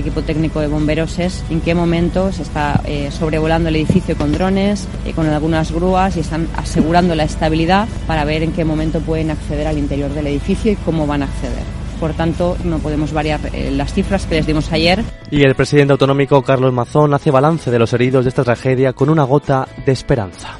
equipo 0.00 0.22
técnico 0.22 0.60
de 0.60 0.66
bomberos 0.66 1.20
es 1.20 1.44
en 1.48 1.60
qué 1.60 1.76
momento 1.76 2.32
se 2.32 2.42
está 2.42 2.80
eh, 2.86 3.10
sobrevolando 3.12 3.68
el 3.68 3.76
edificio 3.76 4.16
con 4.16 4.32
drones, 4.32 4.88
eh, 5.04 5.12
con 5.12 5.28
algunas 5.28 5.70
grúas 5.70 6.16
y 6.16 6.20
están 6.20 6.48
asegurando 6.56 7.14
la 7.14 7.22
estabilidad 7.22 7.86
para 8.08 8.24
ver 8.24 8.42
en 8.42 8.50
qué 8.50 8.64
momento 8.64 8.98
pueden 9.00 9.30
acceder 9.30 9.68
al 9.68 9.78
interior 9.78 10.12
del 10.12 10.26
edificio 10.26 10.72
y 10.72 10.76
cómo 10.76 11.06
van 11.06 11.22
a 11.22 11.26
acceder. 11.26 11.75
Por 12.00 12.12
tanto, 12.14 12.56
no 12.64 12.78
podemos 12.78 13.12
variar 13.12 13.40
eh, 13.52 13.70
las 13.70 13.92
cifras 13.92 14.26
que 14.26 14.36
les 14.36 14.46
dimos 14.46 14.70
ayer. 14.72 15.02
Y 15.30 15.42
el 15.42 15.54
presidente 15.54 15.92
autonómico 15.92 16.42
Carlos 16.42 16.72
Mazón 16.72 17.14
hace 17.14 17.30
balance 17.30 17.70
de 17.70 17.78
los 17.78 17.92
heridos 17.92 18.24
de 18.24 18.28
esta 18.28 18.44
tragedia 18.44 18.92
con 18.92 19.08
una 19.08 19.24
gota 19.24 19.66
de 19.84 19.92
esperanza. 19.92 20.58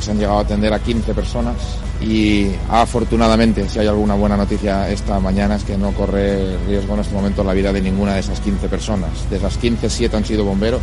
Se 0.00 0.10
han 0.10 0.18
llegado 0.18 0.38
a 0.38 0.42
atender 0.42 0.72
a 0.72 0.80
15 0.80 1.14
personas 1.14 1.56
y 2.00 2.48
afortunadamente, 2.68 3.68
si 3.68 3.78
hay 3.78 3.86
alguna 3.86 4.14
buena 4.14 4.36
noticia 4.36 4.90
esta 4.90 5.20
mañana, 5.20 5.56
es 5.56 5.64
que 5.64 5.78
no 5.78 5.92
corre 5.92 6.56
riesgo 6.66 6.94
en 6.94 7.00
este 7.00 7.14
momento 7.14 7.44
la 7.44 7.52
vida 7.52 7.72
de 7.72 7.80
ninguna 7.80 8.14
de 8.14 8.20
esas 8.20 8.40
15 8.40 8.68
personas. 8.68 9.30
De 9.30 9.36
esas 9.36 9.56
15, 9.58 9.88
7 9.88 10.16
han 10.16 10.24
sido 10.24 10.44
bomberos 10.44 10.82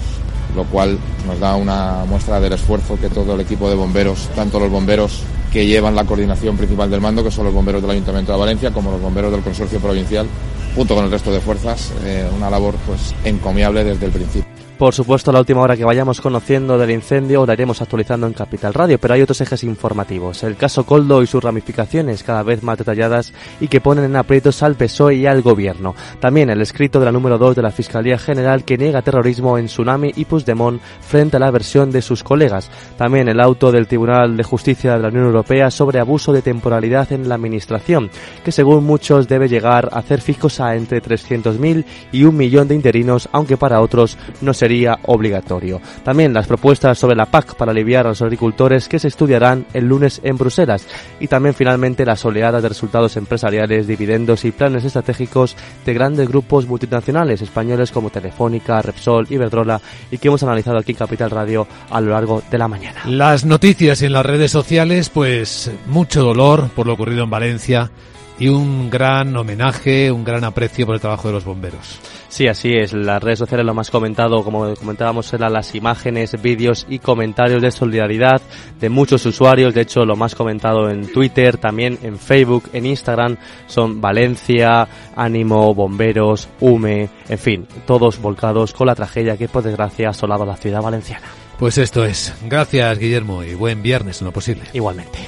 lo 0.56 0.63
cual 0.65 0.98
nos 1.28 1.39
da 1.39 1.56
una 1.56 2.06
muestra 2.06 2.39
del 2.39 2.54
esfuerzo 2.54 2.98
que 3.00 3.10
todo 3.10 3.36
el 3.36 3.41
equipo 3.41 3.69
de 3.69 3.76
bomberos, 3.76 4.30
tanto 4.36 4.60
los 4.60 4.69
bomberos 4.69 5.22
que 5.51 5.65
llevan 5.65 5.95
la 5.95 6.05
coordinación 6.05 6.57
principal 6.57 6.89
del 6.89 7.01
mando, 7.01 7.23
que 7.23 7.31
son 7.31 7.45
los 7.45 7.53
bomberos 7.53 7.81
del 7.81 7.91
Ayuntamiento 7.91 8.31
de 8.31 8.38
Valencia, 8.38 8.71
como 8.71 8.91
los 8.91 9.01
bomberos 9.01 9.31
del 9.31 9.41
Consorcio 9.41 9.79
Provincial, 9.79 10.27
junto 10.75 10.95
con 10.95 11.05
el 11.05 11.12
resto 11.12 11.31
de 11.31 11.39
fuerzas, 11.39 11.91
eh, 12.03 12.27
una 12.35 12.49
labor 12.49 12.75
pues 12.85 13.13
encomiable 13.23 13.83
desde 13.83 14.05
el 14.05 14.12
principio. 14.12 14.48
Por 14.79 14.93
supuesto, 14.93 15.33
la 15.33 15.39
última 15.39 15.59
hora 15.59 15.75
que 15.75 15.83
vayamos 15.83 16.21
conociendo 16.21 16.77
del 16.77 16.91
incendio 16.91 17.45
la 17.45 17.51
iremos 17.51 17.81
actualizando 17.81 18.27
en 18.27 18.31
Capital 18.31 18.73
Radio, 18.73 18.97
pero 18.97 19.13
hay 19.13 19.21
otros 19.21 19.41
ejes 19.41 19.65
informativos. 19.65 20.41
El 20.43 20.55
caso 20.55 20.85
Coldo 20.85 21.21
y 21.21 21.27
sus 21.27 21.43
ramificaciones 21.43 22.23
cada 22.23 22.43
vez 22.43 22.63
más 22.63 22.77
detalladas 22.77 23.33
y 23.59 23.67
que 23.67 23.81
ponen 23.81 24.05
en 24.05 24.15
aprietos 24.15 24.63
al 24.63 24.75
PSOE 24.75 25.15
y 25.15 25.25
al 25.25 25.41
gobierno. 25.41 25.95
También 26.21 26.49
el 26.49 26.61
escrito 26.61 26.97
de 27.01 27.07
la 27.07 27.11
número 27.11 27.37
2 27.37 27.57
de 27.57 27.61
la 27.61 27.71
Fiscalía 27.71 28.17
General 28.17 28.63
que 28.63 28.77
niega 28.77 29.01
terrorismo 29.01 29.57
en 29.57 29.65
Tsunami 29.65 30.13
y 30.15 30.23
Puigdemont 30.23 30.81
frente 31.01 31.35
a 31.35 31.41
la 31.41 31.51
versión 31.51 31.91
de 31.91 32.01
sus 32.01 32.23
colegas. 32.23 32.71
También 32.95 33.27
el 33.27 33.41
auto 33.41 33.73
del 33.73 33.85
Tribunal 33.85 34.37
de 34.37 34.43
Justicia 34.45 34.93
de 34.93 34.99
la 34.99 35.09
Unión 35.09 35.25
Europea 35.25 35.71
sobre 35.71 35.99
abuso 35.99 36.31
de 36.31 36.41
temporalidad 36.41 37.11
en 37.11 37.27
la 37.27 37.35
Administración, 37.35 38.09
que 38.45 38.53
según 38.53 38.85
muchos 38.85 39.27
debe 39.27 39.49
llegar 39.49 39.89
a 39.91 39.99
hacer 39.99 40.21
fijos 40.21 40.61
a 40.61 40.77
entre 40.77 41.03
300.000 41.03 41.83
y 42.13 42.23
un 42.23 42.37
millón 42.37 42.69
de 42.69 42.75
interinos, 42.75 43.27
aunque 43.33 43.57
para 43.57 43.81
otros 43.81 44.17
no 44.39 44.53
se 44.69 44.99
obligatorio. 45.05 45.82
También 46.03 46.34
las 46.34 46.47
propuestas 46.47 46.97
sobre 46.97 47.15
la 47.15 47.25
PAC 47.25 47.55
para 47.55 47.71
aliviar 47.71 48.05
a 48.05 48.10
los 48.10 48.21
agricultores 48.21 48.88
que 48.88 48.99
se 48.99 49.08
estudiarán 49.08 49.65
el 49.73 49.86
lunes 49.86 50.21
en 50.23 50.38
Bruselas 50.38 50.86
y 51.19 51.27
también 51.27 51.55
finalmente 51.55 52.05
las 52.05 52.23
oleadas 52.23 52.62
de 52.62 52.69
resultados 52.69 53.17
empresariales, 53.17 53.88
dividendos 53.88 54.45
y 54.45 54.51
planes 54.51 54.86
estratégicos 54.86 55.58
de 55.86 55.93
grandes 55.93 56.27
grupos 56.27 56.67
multinacionales 56.67 57.41
españoles 57.41 57.91
como 57.91 58.12
Telefónica, 58.12 58.82
Repsol, 58.82 59.27
Iberdrola 59.29 59.82
y 60.12 60.17
que 60.17 60.27
hemos 60.27 60.43
analizado 60.43 60.77
aquí 60.77 60.91
en 60.91 60.97
Capital 60.97 61.32
Radio 61.32 61.67
a 61.89 61.99
lo 61.99 62.12
largo 62.12 62.43
de 62.49 62.58
la 62.58 62.67
mañana. 62.67 63.01
Las 63.05 63.45
noticias 63.45 64.01
en 64.01 64.13
las 64.13 64.25
redes 64.25 64.51
sociales, 64.51 65.10
pues 65.10 65.71
mucho 65.88 66.23
dolor 66.23 66.69
por 66.75 66.86
lo 66.86 66.93
ocurrido 66.93 67.23
en 67.23 67.29
Valencia 67.29 67.91
y 68.38 68.47
un 68.47 68.89
gran 68.89 69.36
homenaje, 69.36 70.12
un 70.12 70.23
gran 70.23 70.43
aprecio 70.43 70.86
por 70.86 70.95
el 70.95 71.01
trabajo 71.01 71.27
de 71.27 71.34
los 71.34 71.45
bomberos. 71.45 71.99
Sí, 72.29 72.47
así 72.47 72.73
es. 72.73 72.93
Las 72.93 73.21
redes 73.21 73.39
sociales 73.39 73.65
lo 73.65 73.73
más 73.73 73.89
comentado, 73.89 74.43
como 74.43 74.73
comentábamos, 74.75 75.33
eran 75.33 75.51
las 75.51 75.73
imágenes, 75.73 76.39
vídeos 76.41 76.85
y 76.87 76.99
comentarios 76.99 77.61
de 77.61 77.71
solidaridad 77.71 78.41
de 78.79 78.89
muchos 78.89 79.25
usuarios. 79.25 79.73
De 79.73 79.81
hecho, 79.81 80.05
lo 80.05 80.15
más 80.15 80.35
comentado 80.35 80.89
en 80.89 81.11
Twitter, 81.11 81.57
también 81.57 81.97
en 82.03 82.19
Facebook, 82.19 82.69
en 82.71 82.85
Instagram, 82.85 83.37
son 83.65 83.99
Valencia, 83.99 84.87
Ánimo, 85.15 85.73
Bomberos, 85.73 86.47
Hume, 86.59 87.09
en 87.27 87.37
fin, 87.39 87.67
todos 87.87 88.21
volcados 88.21 88.73
con 88.73 88.87
la 88.87 88.95
tragedia 88.95 89.35
que 89.35 89.49
por 89.49 89.63
desgracia 89.63 90.07
ha 90.07 90.11
asolado 90.11 90.45
la 90.45 90.55
ciudad 90.55 90.83
valenciana. 90.83 91.25
Pues 91.57 91.77
esto 91.77 92.05
es. 92.05 92.33
Gracias, 92.45 92.99
Guillermo, 92.99 93.43
y 93.43 93.55
buen 93.55 93.81
viernes 93.81 94.21
en 94.21 94.25
lo 94.25 94.31
posible. 94.31 94.63
Igualmente. 94.71 95.19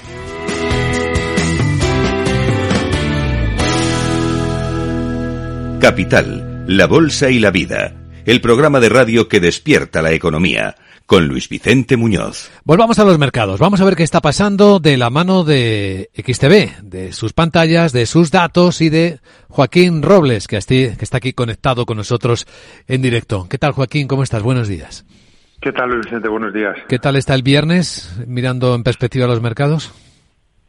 Capital, 5.81 6.50
la 6.67 6.87
Bolsa 6.87 7.29
y 7.29 7.39
la 7.39 7.51
Vida, 7.51 7.93
el 8.25 8.39
programa 8.39 8.79
de 8.79 8.89
radio 8.89 9.27
que 9.27 9.39
despierta 9.39 10.01
la 10.01 10.11
economía, 10.11 10.75
con 11.05 11.27
Luis 11.27 11.49
Vicente 11.49 11.97
Muñoz. 11.97 12.49
Volvamos 12.63 12.99
a 12.99 13.03
los 13.03 13.17
mercados, 13.17 13.59
vamos 13.59 13.81
a 13.81 13.85
ver 13.85 13.95
qué 13.95 14.03
está 14.03 14.21
pasando 14.21 14.79
de 14.79 14.95
la 14.95 15.09
mano 15.09 15.43
de 15.43 16.09
XTB, 16.15 16.83
de 16.83 17.11
sus 17.11 17.33
pantallas, 17.33 17.91
de 17.91 18.05
sus 18.05 18.31
datos 18.31 18.79
y 18.79 18.89
de 18.89 19.19
Joaquín 19.49 20.03
Robles, 20.03 20.47
que, 20.47 20.59
que 20.59 20.95
está 21.01 21.17
aquí 21.17 21.33
conectado 21.33 21.85
con 21.85 21.97
nosotros 21.97 22.47
en 22.87 23.01
directo. 23.01 23.47
¿Qué 23.49 23.57
tal 23.57 23.73
Joaquín? 23.73 24.07
¿Cómo 24.07 24.23
estás? 24.23 24.41
Buenos 24.41 24.67
días. 24.67 25.05
¿Qué 25.59 25.71
tal 25.71 25.89
Luis 25.89 26.05
Vicente? 26.05 26.29
Buenos 26.29 26.53
días. 26.53 26.77
¿Qué 26.87 26.99
tal 26.99 27.15
está 27.17 27.35
el 27.35 27.43
viernes 27.43 28.17
mirando 28.25 28.73
en 28.73 28.83
perspectiva 28.83 29.27
los 29.27 29.41
mercados? 29.41 29.91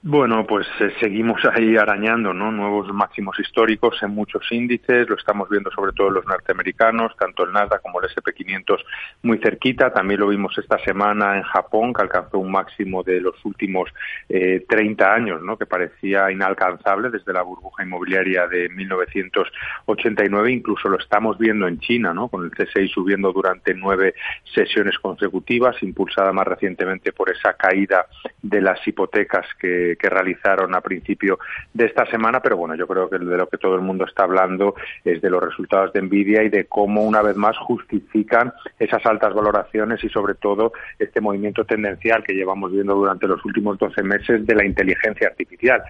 Bueno, 0.05 0.45
pues 0.49 0.67
eh, 0.81 0.93
seguimos 0.99 1.41
ahí 1.45 1.77
arañando 1.77 2.35
¿no? 2.35 2.51
nuevos 2.51 2.93
máximos 2.93 3.39
históricos 3.39 4.03
en 4.03 4.11
muchos 4.11 4.43
índices, 4.51 5.09
lo 5.09 5.15
estamos 5.15 5.49
viendo 5.49 5.71
sobre 5.71 5.93
todo 5.93 6.11
los 6.11 6.27
norteamericanos, 6.27 7.17
tanto 7.17 7.45
el 7.45 7.53
Nasdaq 7.53 7.83
como 7.83 8.01
el 8.01 8.09
SP500 8.09 8.79
muy 9.23 9.39
cerquita, 9.39 9.93
también 9.93 10.19
lo 10.19 10.27
vimos 10.27 10.59
esta 10.59 10.81
semana 10.81 11.37
en 11.37 11.45
Japón, 11.45 11.95
que 11.95 12.03
alcanzó 12.03 12.41
un 12.41 12.51
máximo 12.51 13.05
de 13.05 13.21
los 13.21 13.37
últimos 13.45 13.91
eh, 14.29 14.67
30 14.69 15.15
años, 15.15 15.41
¿no? 15.41 15.57
que 15.57 15.67
parecía 15.67 16.33
inalcanzable 16.33 17.09
desde 17.09 17.33
la 17.33 17.43
burbuja 17.43 17.85
inmobiliaria 17.85 18.49
de 18.49 18.71
1989, 18.71 20.51
incluso 20.51 20.89
lo 20.89 20.99
estamos 20.99 21.39
viendo 21.39 21.69
en 21.69 21.79
China, 21.79 22.13
¿no? 22.13 22.27
con 22.27 22.43
el 22.43 22.51
CSI 22.51 22.89
subiendo 22.89 23.33
durante 23.33 23.73
nueve 23.73 24.15
sesiones 24.53 24.99
consecutivas, 24.99 25.81
impulsada 25.81 26.33
más 26.33 26.49
recientemente 26.49 27.13
por 27.13 27.31
esa 27.31 27.53
caída 27.53 28.07
de 28.43 28.61
las 28.61 28.85
hipotecas 28.85 29.47
que 29.61 29.92
que, 29.97 30.09
realizaron 30.09 30.75
a 30.75 30.81
principio 30.81 31.39
de 31.73 31.87
esta 31.87 32.05
semana, 32.07 32.41
pero 32.41 32.57
bueno, 32.57 32.75
yo 32.75 32.87
creo 32.87 33.09
que 33.09 33.19
de 33.19 33.37
lo 33.37 33.49
que 33.49 33.57
todo 33.57 33.75
el 33.75 33.81
mundo 33.81 34.05
está 34.05 34.25
hablando 34.25 34.75
es 35.05 35.23
de 35.23 35.31
los 35.31 35.43
resultados 35.43 35.93
de 35.93 36.03
Nvidia 36.03 36.43
y 36.43 36.49
de 36.49 36.67
cómo 36.67 37.03
una 37.03 37.23
vez 37.23 37.37
más 37.37 37.57
justifican 37.59 38.53
esas 38.79 39.05
altas 39.07 39.33
valoraciones 39.35 40.05
y 40.05 40.09
sobre 40.09 40.35
todo 40.35 40.73
este 40.99 41.21
movimiento 41.21 41.65
tendencial 41.65 42.23
que 42.23 42.35
llevamos 42.35 42.73
viendo 42.73 42.95
durante 42.95 43.27
los 43.27 43.43
últimos 43.45 43.79
12 43.79 44.03
meses 44.03 44.47
de 44.47 44.55
la 44.55 44.65
inteligencia 44.65 45.29
artificial 45.29 45.83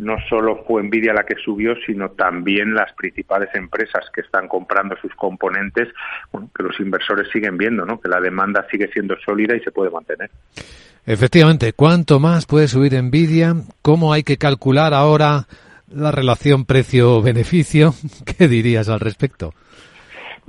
no 0.00 0.16
solo 0.28 0.64
fue 0.66 0.82
Nvidia 0.82 1.12
la 1.12 1.24
que 1.24 1.36
subió, 1.36 1.74
sino 1.86 2.10
también 2.10 2.74
las 2.74 2.92
principales 2.94 3.50
empresas 3.54 4.06
que 4.12 4.22
están 4.22 4.48
comprando 4.48 4.96
sus 4.96 5.14
componentes, 5.14 5.88
que 6.56 6.62
los 6.62 6.80
inversores 6.80 7.28
siguen 7.30 7.58
viendo, 7.58 7.84
¿no? 7.84 8.00
que 8.00 8.08
la 8.08 8.20
demanda 8.20 8.66
sigue 8.70 8.88
siendo 8.88 9.16
sólida 9.20 9.54
y 9.54 9.60
se 9.60 9.70
puede 9.70 9.90
mantener. 9.90 10.30
Efectivamente, 11.06 11.72
¿cuánto 11.72 12.20
más 12.20 12.46
puede 12.46 12.68
subir 12.68 13.00
Nvidia? 13.02 13.56
¿Cómo 13.82 14.12
hay 14.12 14.22
que 14.22 14.38
calcular 14.38 14.94
ahora 14.94 15.48
la 15.88 16.12
relación 16.12 16.64
precio-beneficio? 16.64 17.94
¿Qué 18.24 18.48
dirías 18.48 18.88
al 18.88 19.00
respecto? 19.00 19.54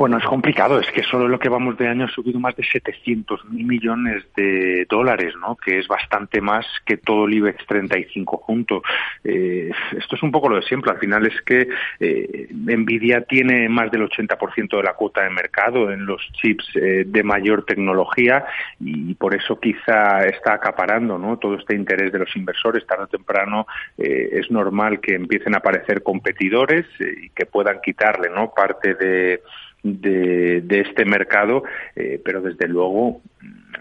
Bueno, 0.02 0.18
es 0.18 0.26
complicado, 0.26 0.80
es 0.80 0.90
que 0.90 1.04
solo 1.04 1.28
lo 1.28 1.38
que 1.38 1.48
vamos 1.48 1.78
de 1.78 1.88
año 1.88 2.06
ha 2.06 2.08
subido 2.08 2.40
más 2.40 2.56
de 2.56 2.64
700 2.64 3.46
mil 3.52 3.68
millones 3.68 4.24
de 4.36 4.88
dólares, 4.90 5.36
¿no? 5.40 5.56
Que 5.56 5.78
es 5.78 5.88
bastante 5.88 6.42
más 6.42 6.66
que 6.88 6.98
todo 6.98 7.28
el 7.28 7.36
IBEX 7.36 7.68
35 7.68 8.38
junto. 8.38 8.82
Eh, 9.24 9.70
esto 9.96 10.16
es 10.16 10.24
un 10.24 10.32
poco 10.32 10.50
lo 10.50 10.56
de 10.56 10.64
siempre, 10.64 10.92
al 10.92 10.98
final 10.98 11.28
es 11.28 11.40
que 11.44 11.68
eh, 12.00 12.48
Nvidia 12.50 13.26
tiene 13.26 13.70
más 13.70 13.92
del 13.92 14.10
80% 14.10 14.76
de 14.76 14.82
la 14.82 14.96
cuota 14.96 15.22
de 15.22 15.30
mercado 15.30 15.92
en 15.92 16.08
los 16.08 16.28
chips 16.34 16.66
eh, 16.78 17.04
de 17.06 17.22
mayor 17.22 17.64
tecnología 17.66 18.44
y 18.80 19.14
por 19.14 19.36
eso 19.36 19.60
quizá 19.60 20.26
está 20.26 20.54
acaparando, 20.56 21.20
¿no? 21.20 21.38
Todo 21.38 21.60
este 21.60 21.76
interés 21.76 22.12
de 22.12 22.18
los 22.18 22.36
inversores, 22.36 22.88
tarde 22.88 23.04
o 23.04 23.08
temprano 23.08 23.68
es 24.00 24.50
normal 24.50 25.00
que 25.00 25.14
empiecen 25.14 25.54
a 25.54 25.60
aparecer 25.60 26.02
competidores 26.02 26.88
y 27.00 27.30
que 27.30 27.46
puedan 27.46 27.82
quitarle, 27.82 28.32
¿no? 28.32 28.52
Parte 28.52 28.96
de 28.96 29.44
de, 29.84 30.62
de 30.62 30.82
este 30.82 31.06
mercado, 31.06 31.64
eh, 31.96 32.22
pero 32.24 32.42
desde 32.42 32.68
luego 32.68 33.22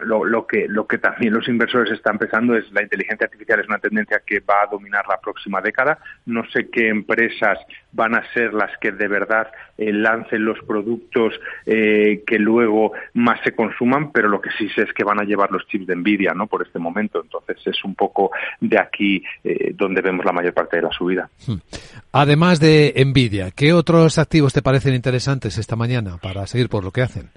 lo, 0.05 0.25
lo, 0.25 0.47
que, 0.47 0.67
lo 0.69 0.87
que 0.87 0.99
también 0.99 1.33
los 1.33 1.49
inversores 1.49 1.93
están 1.93 2.19
pensando 2.19 2.57
es 2.57 2.71
la 2.73 2.83
inteligencia 2.83 3.25
artificial 3.25 3.61
es 3.61 3.69
una 3.69 3.79
tendencia 3.79 4.23
que 4.25 4.41
va 4.41 4.63
a 4.63 4.71
dominar 4.71 5.05
la 5.09 5.21
próxima 5.21 5.61
década. 5.61 5.99
No 6.27 6.43
sé 6.51 6.69
qué 6.71 6.89
empresas 6.89 7.59
van 7.93 8.15
a 8.15 8.33
ser 8.33 8.55
las 8.55 8.71
que 8.79 8.93
de 8.93 9.09
verdad 9.09 9.49
eh, 9.77 9.93
lancen 9.93 10.45
los 10.45 10.59
productos 10.67 11.35
eh, 11.67 12.23
que 12.27 12.39
luego 12.39 12.93
más 13.15 13.41
se 13.45 13.53
consuman, 13.53 14.13
pero 14.13 14.29
lo 14.29 14.41
que 14.41 14.51
sí 14.59 14.69
sé 14.71 14.83
es 14.83 14.93
que 14.93 15.05
van 15.05 15.21
a 15.21 15.25
llevar 15.25 15.51
los 15.51 15.67
chips 15.67 15.87
de 15.87 15.97
Nvidia 15.97 16.33
¿no? 16.35 16.47
por 16.47 16.63
este 16.63 16.79
momento. 16.79 17.21
Entonces 17.23 17.59
es 17.67 17.85
un 17.85 17.95
poco 17.95 18.31
de 18.61 18.79
aquí 18.79 19.23
eh, 19.45 19.73
donde 19.75 20.01
vemos 20.01 20.25
la 20.25 20.33
mayor 20.33 20.55
parte 20.55 20.77
de 20.77 20.83
la 20.83 20.91
subida. 20.91 21.29
Hmm. 21.47 21.57
Además 22.13 22.61
de 22.61 22.93
Nvidia, 23.07 23.51
¿qué 23.51 23.73
otros 23.73 24.19
activos 24.19 24.53
te 24.53 24.63
parecen 24.63 24.95
interesantes 24.95 25.59
esta 25.59 25.77
mañana 25.77 26.17
para 26.19 26.47
seguir 26.47 26.69
por 26.69 26.85
lo 26.85 26.91
que 26.91 27.03
hacen? 27.03 27.31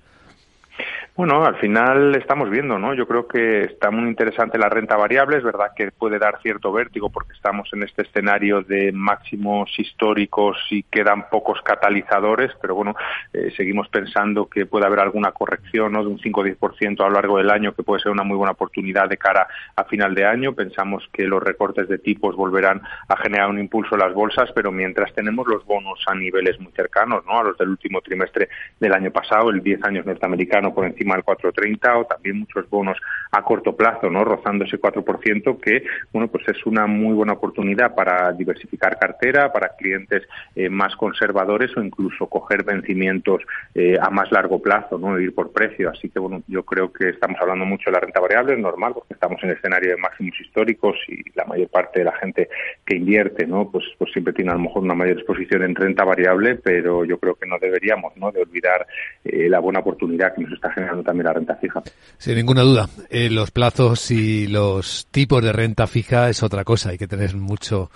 Bueno, 1.16 1.46
al 1.46 1.58
final 1.58 2.16
estamos 2.16 2.50
viendo, 2.50 2.80
¿no? 2.80 2.96
Yo 2.96 3.08
creo 3.08 3.28
que 3.28 3.66
está 3.66 3.92
muy 3.92 4.10
interesante 4.10 4.58
la 4.58 4.68
renta 4.68 4.98
variable. 4.98 5.38
Es 5.38 5.44
verdad 5.44 5.68
que 5.76 5.92
puede 5.92 6.18
dar 6.18 6.42
cierto 6.42 6.72
vértigo 6.72 7.12
porque 7.12 7.34
estamos 7.34 7.70
en 7.74 7.84
este 7.84 8.02
escenario 8.02 8.64
de 8.64 8.92
máximos 8.92 9.70
históricos 9.78 10.58
y 10.72 10.82
quedan 10.82 11.30
pocos 11.30 11.62
catalizadores, 11.62 12.50
pero 12.60 12.74
bueno, 12.74 12.96
eh, 13.32 13.54
seguimos 13.56 13.90
pensando 13.90 14.48
que 14.48 14.66
puede 14.66 14.88
haber 14.88 15.02
alguna 15.02 15.34
corrección, 15.34 15.92
¿no? 15.92 16.02
De 16.02 16.10
un 16.10 16.18
5 16.18 16.42
o 16.42 16.46
10% 16.46 17.02
a 17.02 17.10
lo 17.10 17.14
largo 17.14 17.38
del 17.38 17.52
año, 17.52 17.76
que 17.76 17.84
puede 17.84 18.02
ser 18.02 18.12
una 18.12 18.24
muy 18.24 18.36
buena 18.36 18.54
oportunidad 18.54 19.08
de 19.08 19.18
cara 19.18 19.46
a 19.76 19.84
final 19.84 20.16
de 20.16 20.26
año. 20.26 20.54
Pensamos 20.54 21.08
que 21.14 21.28
los 21.28 21.44
recortes 21.44 21.88
de 21.90 22.00
tipos 22.00 22.36
volverán 22.36 22.82
a 23.08 23.18
generar 23.18 23.52
un 23.52 23.60
impulso 23.60 23.94
en 23.94 24.02
las 24.02 24.16
bolsas, 24.16 24.52
pero 24.56 24.72
mientras 24.72 25.14
tenemos 25.14 25.46
los 25.48 25.64
bonos 25.64 26.04
a 26.08 26.16
niveles 26.16 26.60
muy 26.60 26.72
cercanos, 26.72 27.24
¿no? 27.28 27.38
A 27.38 27.44
los 27.44 27.58
del 27.60 27.70
último 27.70 28.02
trimestre 28.02 28.50
del 28.80 28.94
año 28.94 29.12
pasado, 29.12 29.52
el 29.52 29.62
10 29.62 29.84
años 29.84 30.08
norteamericano 30.08 30.74
por 30.74 30.86
encima 30.86 31.03
encima 31.04 31.16
del 31.16 31.26
4,30 31.26 32.02
o 32.02 32.06
también 32.06 32.40
muchos 32.40 32.70
bonos 32.70 32.98
a 33.32 33.44
corto 33.44 33.76
plazo, 33.76 34.10
¿no? 34.10 34.24
Rozando 34.24 34.66
ese 34.66 34.80
4% 34.80 35.60
que, 35.60 35.84
bueno, 36.12 36.28
pues 36.28 36.48
es 36.48 36.66
una 36.66 36.88
muy 36.88 37.14
buena 37.14 37.34
oportunidad 37.34 37.96
para 37.96 38.32
diversificar 38.32 38.98
cartera, 38.98 39.52
para 39.52 39.76
clientes 39.76 40.24
eh, 40.56 40.70
más 40.70 40.96
conservadores 40.96 41.76
o 41.76 41.84
incluso 41.84 42.28
coger 42.28 42.64
vencimientos 42.64 43.42
eh, 43.74 43.98
a 44.00 44.10
más 44.10 44.32
largo 44.32 44.62
plazo, 44.62 44.98
¿no? 44.98 45.20
Ir 45.20 45.34
por 45.34 45.52
precio. 45.52 45.90
Así 45.90 46.10
que, 46.10 46.20
bueno, 46.20 46.44
yo 46.48 46.64
creo 46.64 46.94
que 46.94 47.10
estamos 47.10 47.38
hablando 47.42 47.66
mucho 47.66 47.90
de 47.90 47.94
la 47.94 48.00
renta 48.00 48.20
variable, 48.20 48.54
es 48.54 48.60
normal, 48.60 48.94
porque 48.94 49.14
estamos 49.14 49.44
en 49.44 49.52
escenario 49.52 49.92
de 49.92 49.98
máximos 49.98 50.40
históricos 50.40 50.96
y 51.08 51.24
la 51.36 51.46
mayor 51.46 51.70
parte 51.70 52.00
de 52.00 52.06
la 52.06 52.14
gente 52.14 52.50
que 52.86 52.96
invierte, 52.96 53.48
¿no? 53.48 53.70
Pues, 53.70 53.86
pues 53.98 54.12
siempre 54.12 54.34
tiene 54.34 54.52
a 54.52 54.56
lo 54.56 54.62
mejor 54.62 54.84
una 54.84 54.96
mayor 54.96 55.18
exposición 55.18 55.64
en 55.64 55.76
renta 55.76 56.04
variable, 56.04 56.56
pero 56.56 57.04
yo 57.04 57.18
creo 57.18 57.36
que 57.36 57.48
no 57.48 57.58
deberíamos, 57.60 58.16
¿no? 58.18 58.32
De 58.32 58.42
olvidar 58.42 58.86
eh, 59.26 59.50
la 59.50 59.60
buena 59.60 59.80
oportunidad 59.80 60.36
que 60.36 60.44
nos 60.44 60.54
está 60.54 60.72
generando 60.72 60.93
también 61.02 61.26
la 61.26 61.34
renta 61.34 61.56
fija. 61.56 61.82
Sin 62.18 62.36
ninguna 62.36 62.62
duda. 62.62 62.90
los 63.10 63.52
plazos 63.52 64.12
y 64.12 64.48
los 64.48 65.08
tipos 65.10 65.42
de 65.42 65.54
renta 65.54 65.88
fija 65.88 66.30
es 66.30 66.44
otra 66.44 66.64
cosa. 66.64 66.90
Hay 66.90 66.98
que 66.98 67.08
tener 67.08 67.36
mucho 67.36 67.90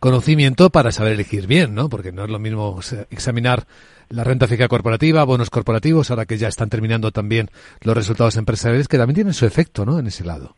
conocimiento 0.00 0.70
para 0.70 0.90
saber 0.90 1.12
elegir 1.12 1.46
bien, 1.46 1.76
¿no? 1.76 1.88
Porque 1.88 2.10
no 2.10 2.24
es 2.24 2.30
lo 2.30 2.40
mismo 2.40 2.80
examinar 3.10 3.64
la 4.08 4.24
renta 4.24 4.48
fija 4.48 4.68
corporativa, 4.68 5.24
bonos 5.24 5.48
corporativos, 5.48 6.10
ahora 6.10 6.26
que 6.26 6.38
ya 6.38 6.48
están 6.48 6.68
terminando 6.68 7.12
también 7.12 7.50
los 7.80 7.96
resultados 7.96 8.36
empresariales, 8.36 8.88
que 8.88 8.98
también 8.98 9.14
tienen 9.14 9.32
su 9.32 9.46
efecto, 9.46 9.86
¿no? 9.86 9.98
En 9.98 10.08
ese 10.08 10.24
lado. 10.24 10.56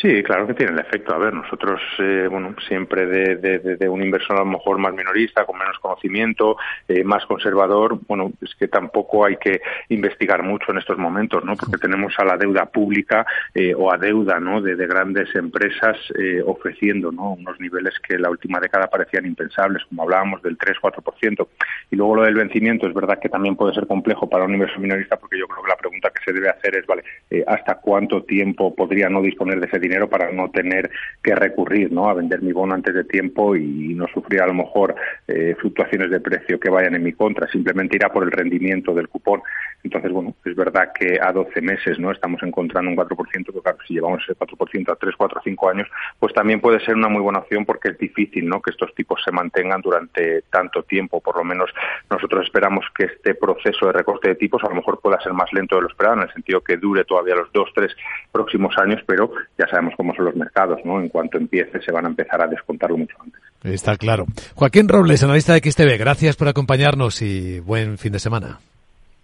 Sí, 0.00 0.22
claro 0.22 0.46
que 0.46 0.54
tiene 0.54 0.72
el 0.72 0.78
efecto. 0.78 1.14
A 1.14 1.18
ver, 1.18 1.34
nosotros, 1.34 1.80
eh, 1.98 2.26
bueno, 2.30 2.54
siempre 2.66 3.06
de, 3.06 3.88
un 3.88 4.02
inversor 4.02 4.36
a 4.36 4.40
lo 4.40 4.46
mejor 4.46 4.78
más 4.78 4.94
minorista, 4.94 5.44
con 5.44 5.58
menos 5.58 5.78
conocimiento, 5.78 6.56
eh, 6.88 7.04
más 7.04 7.26
conservador, 7.26 7.98
bueno, 8.08 8.32
es 8.40 8.54
que 8.54 8.68
tampoco 8.68 9.26
hay 9.26 9.36
que 9.36 9.60
investigar 9.90 10.42
mucho 10.42 10.72
en 10.72 10.78
estos 10.78 10.96
momentos, 10.96 11.44
¿no? 11.44 11.56
Porque 11.56 11.76
tenemos 11.76 12.14
a 12.18 12.24
la 12.24 12.38
deuda 12.38 12.66
pública 12.66 13.26
eh, 13.54 13.74
o 13.76 13.92
a 13.92 13.98
deuda, 13.98 14.40
¿no? 14.40 14.62
De, 14.62 14.82
grandes 14.82 15.32
empresas 15.36 15.96
ofreciendo, 16.44 17.12
¿no? 17.12 17.34
Unos 17.34 17.58
niveles 17.60 17.94
que 18.00 18.18
la 18.18 18.28
última 18.28 18.58
década 18.58 18.88
parecían 18.88 19.26
impensables, 19.26 19.84
como 19.84 20.02
hablábamos 20.02 20.42
del 20.42 20.58
3-4%. 20.58 21.46
Y 21.90 21.96
luego 21.96 22.16
lo 22.16 22.22
del 22.24 22.34
vencimiento, 22.34 22.88
es 22.88 22.94
verdad 22.94 23.20
que 23.20 23.28
también 23.28 23.54
puede 23.54 23.74
ser 23.74 23.86
complejo 23.86 24.28
para 24.28 24.44
un 24.44 24.54
inversor 24.54 24.80
minorista, 24.80 25.16
porque 25.16 25.38
yo 25.38 25.46
creo 25.46 25.62
que 25.62 25.68
la 25.68 25.76
pregunta 25.76 26.10
que 26.10 26.24
se 26.24 26.32
debe 26.32 26.48
hacer 26.50 26.76
es, 26.76 26.86
vale, 26.86 27.04
¿hasta 27.46 27.76
cuánto 27.76 28.24
tiempo 28.24 28.74
podría 28.74 29.08
no 29.08 29.22
disponer 29.22 29.60
de 29.60 29.66
ese 29.66 29.78
dinero 29.82 30.08
para 30.08 30.32
no 30.32 30.50
tener 30.50 30.90
que 31.22 31.34
recurrir 31.34 31.92
¿no? 31.92 32.08
a 32.08 32.14
vender 32.14 32.40
mi 32.40 32.52
bono 32.52 32.74
antes 32.74 32.94
de 32.94 33.04
tiempo 33.04 33.54
y 33.54 33.94
no 33.94 34.06
sufrir 34.08 34.40
a 34.40 34.46
lo 34.46 34.54
mejor 34.54 34.94
eh, 35.28 35.54
fluctuaciones 35.60 36.10
de 36.10 36.20
precio 36.20 36.58
que 36.58 36.70
vayan 36.70 36.94
en 36.94 37.02
mi 37.02 37.12
contra, 37.12 37.46
simplemente 37.48 37.96
irá 37.96 38.10
por 38.10 38.24
el 38.24 38.30
rendimiento 38.30 38.94
del 38.94 39.08
cupón. 39.08 39.42
Entonces, 39.84 40.12
bueno, 40.12 40.34
es 40.44 40.54
verdad 40.54 40.92
que 40.94 41.18
a 41.20 41.32
12 41.32 41.60
meses 41.60 41.98
no 41.98 42.12
estamos 42.12 42.42
encontrando 42.42 42.90
un 42.90 42.96
4%, 42.96 43.16
pero 43.46 43.62
claro, 43.62 43.78
si 43.86 43.94
llevamos 43.94 44.22
ese 44.22 44.38
4% 44.38 44.92
a 44.92 44.96
3, 44.96 45.14
4, 45.16 45.40
5 45.44 45.70
años, 45.70 45.88
pues 46.18 46.32
también 46.32 46.60
puede 46.60 46.78
ser 46.80 46.94
una 46.94 47.08
muy 47.08 47.20
buena 47.20 47.40
opción 47.40 47.64
porque 47.64 47.90
es 47.90 47.98
difícil 47.98 48.48
¿no? 48.48 48.62
que 48.62 48.70
estos 48.70 48.94
tipos 48.94 49.20
se 49.24 49.32
mantengan 49.32 49.80
durante 49.80 50.42
tanto 50.50 50.84
tiempo. 50.84 51.20
Por 51.20 51.36
lo 51.36 51.44
menos 51.44 51.70
nosotros 52.10 52.44
esperamos 52.44 52.86
que 52.96 53.04
este 53.04 53.34
proceso 53.34 53.86
de 53.86 53.92
recorte 53.92 54.28
de 54.28 54.34
tipos 54.36 54.62
a 54.62 54.68
lo 54.68 54.76
mejor 54.76 55.00
pueda 55.00 55.20
ser 55.20 55.32
más 55.32 55.52
lento 55.52 55.76
de 55.76 55.82
lo 55.82 55.88
esperado, 55.88 56.16
en 56.16 56.22
el 56.22 56.32
sentido 56.32 56.60
que 56.60 56.76
dure 56.76 57.04
todavía 57.04 57.34
los 57.34 57.52
dos, 57.52 57.70
tres 57.74 57.94
próximos 58.30 58.76
años, 58.78 59.02
pero 59.06 59.32
ya 59.58 59.66
sabemos 59.72 59.94
cómo 59.96 60.14
son 60.14 60.26
los 60.26 60.36
mercados, 60.36 60.78
¿no? 60.84 61.00
En 61.00 61.08
cuanto 61.08 61.38
empiece 61.38 61.80
se 61.80 61.90
van 61.90 62.04
a 62.04 62.08
empezar 62.08 62.42
a 62.42 62.46
descontarlo 62.46 62.98
mucho 62.98 63.16
antes. 63.20 63.40
Está 63.64 63.96
claro. 63.96 64.26
Joaquín 64.54 64.88
Robles, 64.88 65.22
analista 65.24 65.54
de 65.54 65.60
XTV, 65.60 65.98
gracias 65.98 66.36
por 66.36 66.48
acompañarnos 66.48 67.22
y 67.22 67.60
buen 67.60 67.98
fin 67.98 68.12
de 68.12 68.18
semana. 68.18 68.58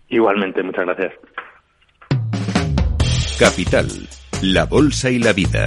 Igualmente, 0.08 0.62
muchas 0.62 0.86
gracias. 0.86 1.12
Capital, 3.38 3.86
la 4.42 4.64
Bolsa 4.64 5.10
y 5.10 5.18
la 5.18 5.32
Vida. 5.32 5.66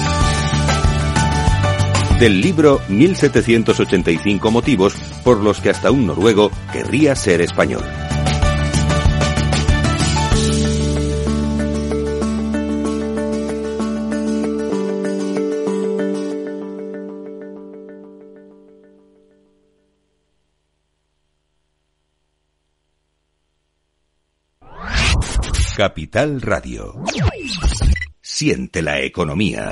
del 2.21 2.39
libro 2.39 2.79
1785 2.87 4.51
motivos 4.51 4.93
por 5.23 5.39
los 5.39 5.59
que 5.59 5.71
hasta 5.71 5.89
un 5.89 6.05
noruego 6.05 6.51
querría 6.71 7.15
ser 7.15 7.41
español. 7.41 7.81
Capital 25.75 26.39
Radio. 26.43 27.01
Siente 28.21 28.83
la 28.83 28.99
economía. 29.01 29.71